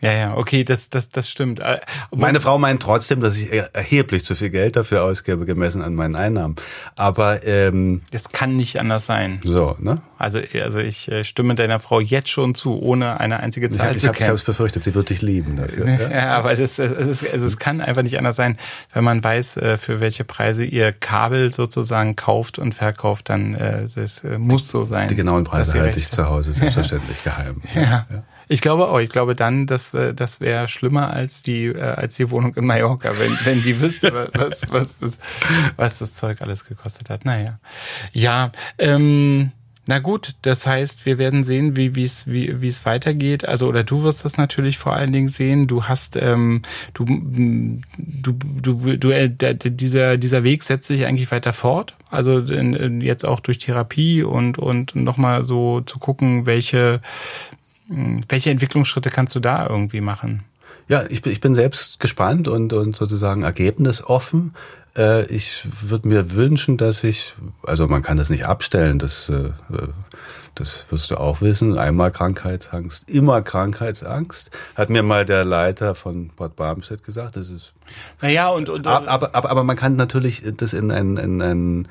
[0.00, 1.60] Ja, ja, okay, das, das, das stimmt.
[1.60, 1.80] Äh,
[2.14, 6.14] Meine Frau meint trotzdem, dass ich erheblich zu viel Geld dafür ausgebe, gemessen an meinen
[6.14, 6.56] Einnahmen.
[6.94, 9.40] Aber ähm, das kann nicht anders sein.
[9.44, 10.00] So, ne?
[10.16, 14.02] Also, also ich äh, stimme deiner Frau jetzt schon zu, ohne eine einzige Zahl ich,
[14.02, 14.22] zu ich kennen.
[14.22, 15.86] Ich habe es befürchtet, sie wird dich lieben dafür.
[16.10, 18.56] ja, ja aber es, ist, es, ist, es, es kann einfach nicht anders sein,
[18.92, 23.82] wenn man weiß, äh, für welche Preise ihr Kabel sozusagen kauft und verkauft, dann äh,
[23.82, 25.08] es muss so sein.
[25.08, 27.60] Die genauen Preise halte ich zu Hause selbstverständlich geheim.
[27.74, 28.06] ja.
[28.10, 28.22] ja.
[28.48, 28.98] Ich glaube auch.
[28.98, 33.18] Ich glaube dann, dass das wäre schlimmer als die äh, als die Wohnung in Mallorca,
[33.18, 35.18] wenn wenn die wüsste, was was das,
[35.76, 37.24] was das Zeug alles gekostet hat.
[37.24, 37.58] Naja,
[38.12, 38.50] ja.
[38.78, 39.52] Ähm,
[39.90, 43.48] na gut, das heißt, wir werden sehen, wie wie es wie wie es weitergeht.
[43.48, 45.66] Also oder du wirst das natürlich vor allen Dingen sehen.
[45.66, 46.60] Du hast ähm,
[46.92, 51.94] du du du du äh, dieser dieser Weg setzt sich eigentlich weiter fort.
[52.10, 57.00] Also in, in jetzt auch durch Therapie und und nochmal so zu gucken, welche
[57.88, 60.44] welche Entwicklungsschritte kannst du da irgendwie machen?
[60.88, 64.54] Ja, ich bin, ich bin selbst gespannt und, und sozusagen ergebnisoffen.
[64.96, 69.50] Äh, ich würde mir wünschen, dass ich, also man kann das nicht abstellen, das, äh,
[70.60, 76.30] das wirst du auch wissen, einmal Krankheitsangst, immer Krankheitsangst, hat mir mal der Leiter von
[76.36, 77.72] Bad Barmstedt gesagt, das ist
[78.20, 81.88] naja, und, und aber, aber, aber man kann natürlich das in, ein, in, ein,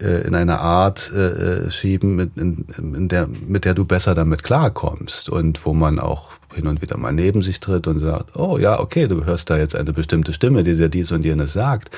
[0.00, 4.42] äh, in eine Art äh, schieben, mit, in, in der, mit der du besser damit
[4.42, 8.58] klarkommst und wo man auch hin und wieder mal neben sich tritt und sagt, oh
[8.58, 11.90] ja, okay, du hörst da jetzt eine bestimmte Stimme, die dir dies und jenes sagt.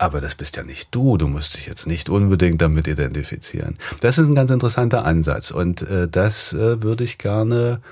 [0.00, 3.76] Aber das bist ja nicht du, du musst dich jetzt nicht unbedingt damit identifizieren.
[4.00, 7.82] Das ist ein ganz interessanter Ansatz und äh, das äh, würde ich gerne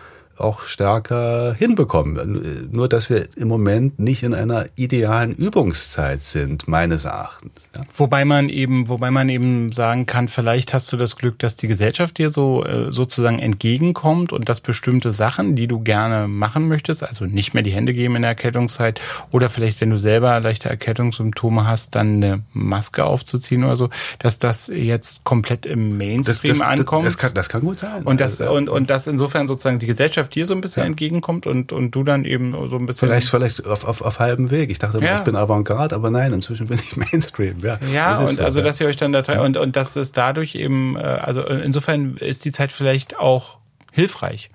[0.40, 2.68] auch stärker hinbekommen.
[2.70, 7.52] Nur, dass wir im Moment nicht in einer idealen Übungszeit sind, meines Erachtens.
[7.74, 7.82] Ja.
[7.94, 11.68] Wobei man eben, wobei man eben sagen kann, vielleicht hast du das Glück, dass die
[11.68, 17.02] Gesellschaft dir so äh, sozusagen entgegenkommt und dass bestimmte Sachen, die du gerne machen möchtest,
[17.02, 20.68] also nicht mehr die Hände geben in der Erkältungszeit oder vielleicht, wenn du selber leichte
[20.68, 26.58] Erkältungssymptome hast, dann eine Maske aufzuziehen oder so, dass das jetzt komplett im Mainstream das,
[26.58, 27.06] das, ankommt.
[27.06, 28.02] Das kann, das kann gut sein.
[28.04, 30.86] Und das, also, und, und das insofern sozusagen die Gesellschaft dir so ein bisschen ja.
[30.86, 33.08] entgegenkommt und, und du dann eben so ein bisschen.
[33.08, 34.70] Vielleicht, vielleicht auf, auf, auf halbem Weg.
[34.70, 35.18] Ich dachte, ja.
[35.18, 37.60] ich bin Avantgarde, aber nein, inzwischen bin ich Mainstream.
[37.60, 39.42] Ja, ja und so, also, dass ihr euch dann da ja.
[39.42, 43.58] und, und dass es dadurch eben, äh, also insofern ist die Zeit vielleicht auch
[43.92, 44.50] hilfreich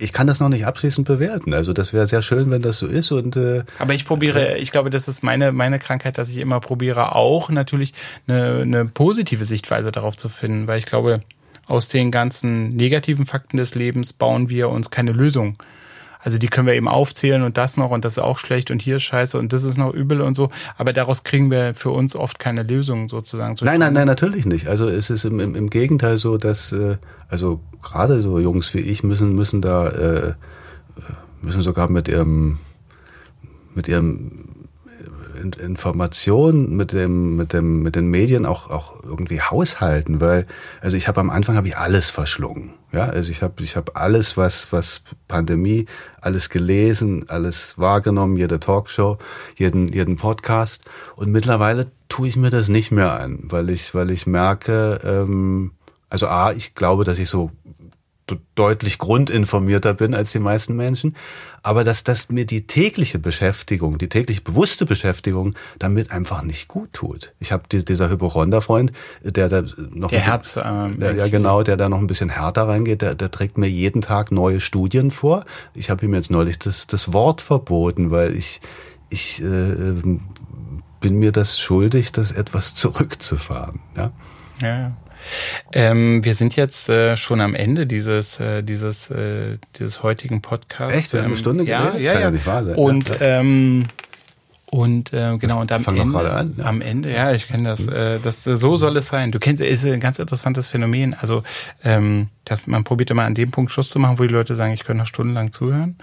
[0.00, 1.54] ich kann das noch nicht abschließend bewerten.
[1.54, 3.12] Also das wäre sehr schön, wenn das so ist.
[3.12, 6.60] Und äh, aber ich probiere, ich glaube, das ist meine meine Krankheit, dass ich immer
[6.60, 7.92] probiere, auch natürlich
[8.26, 11.20] eine, eine positive Sichtweise darauf zu finden, weil ich glaube,
[11.66, 15.56] aus den ganzen negativen Fakten des Lebens bauen wir uns keine Lösung.
[16.22, 18.82] Also die können wir eben aufzählen und das noch und das ist auch schlecht und
[18.82, 20.50] hier ist scheiße und das ist noch übel und so.
[20.76, 23.56] Aber daraus kriegen wir für uns oft keine Lösung sozusagen.
[23.62, 24.68] Nein, nein, nein, natürlich nicht.
[24.68, 26.98] Also es ist im, im, im Gegenteil so, dass äh,
[27.28, 30.34] also gerade so Jungs wie ich müssen müssen da äh,
[31.40, 32.58] müssen sogar mit ihrem
[33.74, 34.49] mit ihrem
[35.40, 40.46] Information mit dem mit dem mit den Medien auch auch irgendwie haushalten, weil
[40.80, 42.74] also ich habe am Anfang habe ich alles verschlungen.
[42.92, 45.86] Ja, also ich habe ich habe alles was was Pandemie
[46.20, 49.18] alles gelesen, alles wahrgenommen, jede Talkshow,
[49.56, 50.84] jeden jeden Podcast
[51.16, 55.72] und mittlerweile tue ich mir das nicht mehr an, weil ich weil ich merke ähm,
[56.08, 57.50] also a ich glaube, dass ich so
[58.54, 61.16] deutlich grundinformierter bin als die meisten Menschen,
[61.62, 66.92] aber dass das mir die tägliche Beschäftigung, die täglich bewusste Beschäftigung damit einfach nicht gut
[66.92, 67.32] tut.
[67.38, 68.92] Ich habe dieser Hypochonder-Freund,
[69.22, 72.68] der da noch der Herz, äh, der, ja genau, der da noch ein bisschen härter
[72.68, 75.44] reingeht, der, der trägt mir jeden Tag neue Studien vor.
[75.74, 78.60] Ich habe ihm jetzt neulich das, das Wort verboten, weil ich
[79.10, 80.18] ich äh,
[81.00, 83.80] bin mir das schuldig, das etwas zurückzufahren.
[83.96, 84.12] Ja.
[84.62, 84.96] Ja.
[85.72, 90.98] Ähm, wir sind jetzt äh, schon am Ende dieses äh, dieses äh, dieses heutigen Podcasts.
[90.98, 91.12] Echt?
[91.12, 92.00] Wir haben eine Stunde geredet?
[92.00, 92.20] Ja, ja, ja.
[92.20, 92.30] ja.
[92.30, 92.74] Nicht wahr sein.
[92.74, 93.86] Und ähm,
[94.70, 96.64] und äh, genau, und am Ende, an, ja.
[96.64, 99.32] am Ende, ja, ich kenne das, äh, das, so soll es sein.
[99.32, 101.14] Du kennst, ist ein ganz interessantes Phänomen.
[101.14, 101.42] Also,
[101.82, 104.72] ähm, dass man probiert immer an dem Punkt Schluss zu machen, wo die Leute sagen,
[104.72, 105.96] ich könnte noch stundenlang zuhören.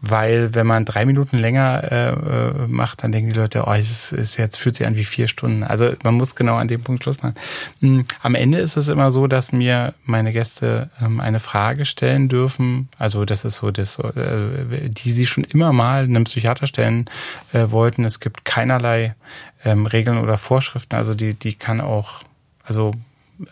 [0.00, 4.12] Weil wenn man drei Minuten länger äh, äh macht, dann denken die Leute, oh, es
[4.12, 5.62] ist jetzt fühlt sich an wie vier Stunden.
[5.62, 7.34] Also man muss genau an dem Punkt Schluss machen.
[7.80, 12.28] Hm, am Ende ist es immer so, dass mir meine Gäste ähm, eine Frage stellen
[12.28, 12.88] dürfen.
[12.98, 17.08] Also das ist so, das, äh, die sie schon immer mal einem Psychiater stellen
[17.52, 18.01] äh, wollten.
[18.04, 19.14] Es gibt keinerlei
[19.64, 20.96] ähm, Regeln oder Vorschriften.
[20.96, 22.22] Also die, die kann auch,
[22.64, 22.92] also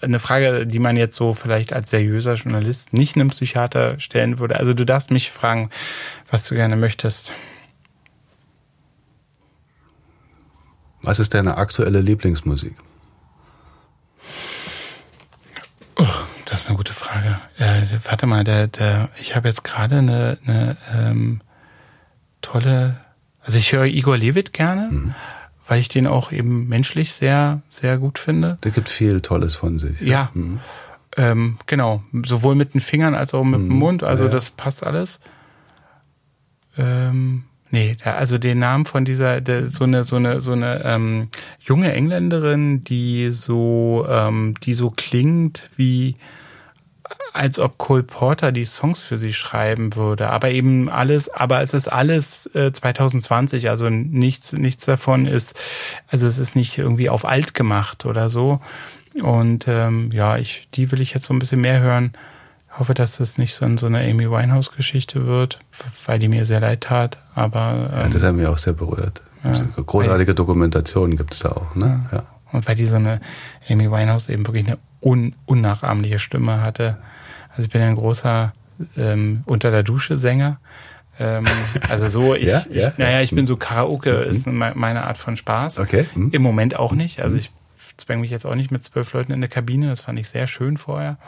[0.03, 4.57] eine Frage, die man jetzt so vielleicht als seriöser Journalist nicht einem Psychiater stellen würde.
[4.57, 5.71] Also du darfst mich fragen,
[6.31, 7.33] was du gerne möchtest.
[11.03, 12.75] Was ist deine aktuelle Lieblingsmusik?
[15.99, 16.07] Oh,
[16.45, 17.39] das ist eine gute Frage.
[17.59, 21.41] Äh, warte mal, der, der, ich habe jetzt gerade eine, eine ähm,
[22.43, 23.01] tolle,
[23.43, 24.89] also ich höre Igor Levit gerne.
[24.91, 25.15] Mhm
[25.71, 28.59] weil ich den auch eben menschlich sehr, sehr gut finde.
[28.65, 30.01] Der gibt viel Tolles von sich.
[30.01, 30.31] Ja.
[30.35, 30.59] Mhm.
[31.17, 32.03] Ähm, genau.
[32.25, 33.69] Sowohl mit den Fingern als auch mit mhm.
[33.69, 34.03] dem Mund.
[34.03, 34.31] Also ja.
[34.31, 35.21] das passt alles.
[36.77, 41.29] Ähm, nee, also den Namen von dieser, der, so eine, so eine, so eine ähm,
[41.61, 46.17] junge Engländerin, die so, ähm, die so klingt wie
[47.33, 50.31] als ob Cole Porter die Songs für sie schreiben würde.
[50.31, 55.59] Aber eben alles, aber es ist alles äh, 2020, also nichts, nichts davon ist,
[56.09, 58.61] also es ist nicht irgendwie auf alt gemacht oder so.
[59.23, 62.13] Und ähm, ja, ich, die will ich jetzt so ein bisschen mehr hören.
[62.79, 65.59] Hoffe, dass das nicht so, so eine Amy Winehouse-Geschichte wird,
[66.07, 67.19] weil die mir sehr leid tat.
[67.35, 69.23] Aber ähm, ja, das hat mich auch sehr berührt.
[69.43, 69.53] Ja,
[69.85, 72.07] Großartige Dokumentationen gibt es da auch, ne?
[72.13, 72.25] Ja.
[72.53, 73.21] Und weil die so eine
[73.69, 76.99] Amy Winehouse eben wirklich eine un unnachahmliche Stimme hatte.
[77.51, 78.53] Also ich bin ja ein großer
[78.97, 80.59] ähm, unter der Dusche Sänger.
[81.19, 81.47] Ähm,
[81.89, 84.31] also so, ich, ja, ja, ich naja, ich bin so Karaoke mhm.
[84.31, 85.79] ist meine Art von Spaß.
[85.81, 86.07] Okay.
[86.15, 86.31] Mhm.
[86.33, 87.21] Im Moment auch nicht.
[87.21, 87.51] Also ich
[87.97, 89.89] zwänge mich jetzt auch nicht mit zwölf Leuten in der Kabine.
[89.89, 91.19] Das fand ich sehr schön vorher.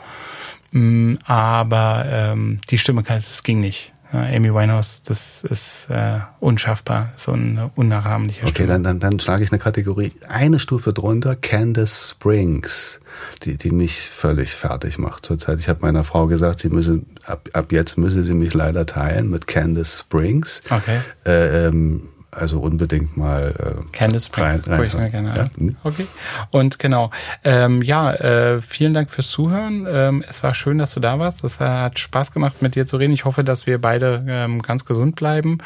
[0.71, 3.92] Mm, aber ähm, die Stimme, das ging nicht.
[4.17, 8.51] Amy Winehouse, das ist äh, unschaffbar, so eine unnachahmliche Stimme.
[8.51, 12.99] Okay, dann, dann, dann schlage ich eine Kategorie eine Stufe drunter, Candace Springs,
[13.43, 15.59] die, die mich völlig fertig macht zurzeit.
[15.59, 19.29] Ich habe meiner Frau gesagt, sie müsse, ab, ab jetzt müsse sie mich leider teilen
[19.29, 20.61] mit Candace Springs.
[20.69, 20.99] Okay.
[21.25, 25.49] Äh, ähm, also unbedingt mal äh, Candice rein, rein, ich mal gerne ja.
[25.55, 25.75] Hm.
[25.83, 26.07] Okay.
[26.51, 27.11] Und genau.
[27.43, 29.87] Ähm, ja, äh, vielen Dank fürs Zuhören.
[29.89, 31.43] Ähm, es war schön, dass du da warst.
[31.43, 33.13] Es hat Spaß gemacht, mit dir zu reden.
[33.13, 35.59] Ich hoffe, dass wir beide ähm, ganz gesund bleiben.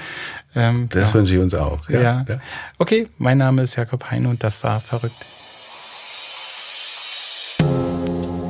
[0.56, 1.14] Ähm, das ja.
[1.16, 1.88] wünsche ich uns auch.
[1.90, 2.02] Ja.
[2.02, 2.26] ja.
[2.78, 5.26] Okay, mein Name ist Jakob Heine und das war verrückt.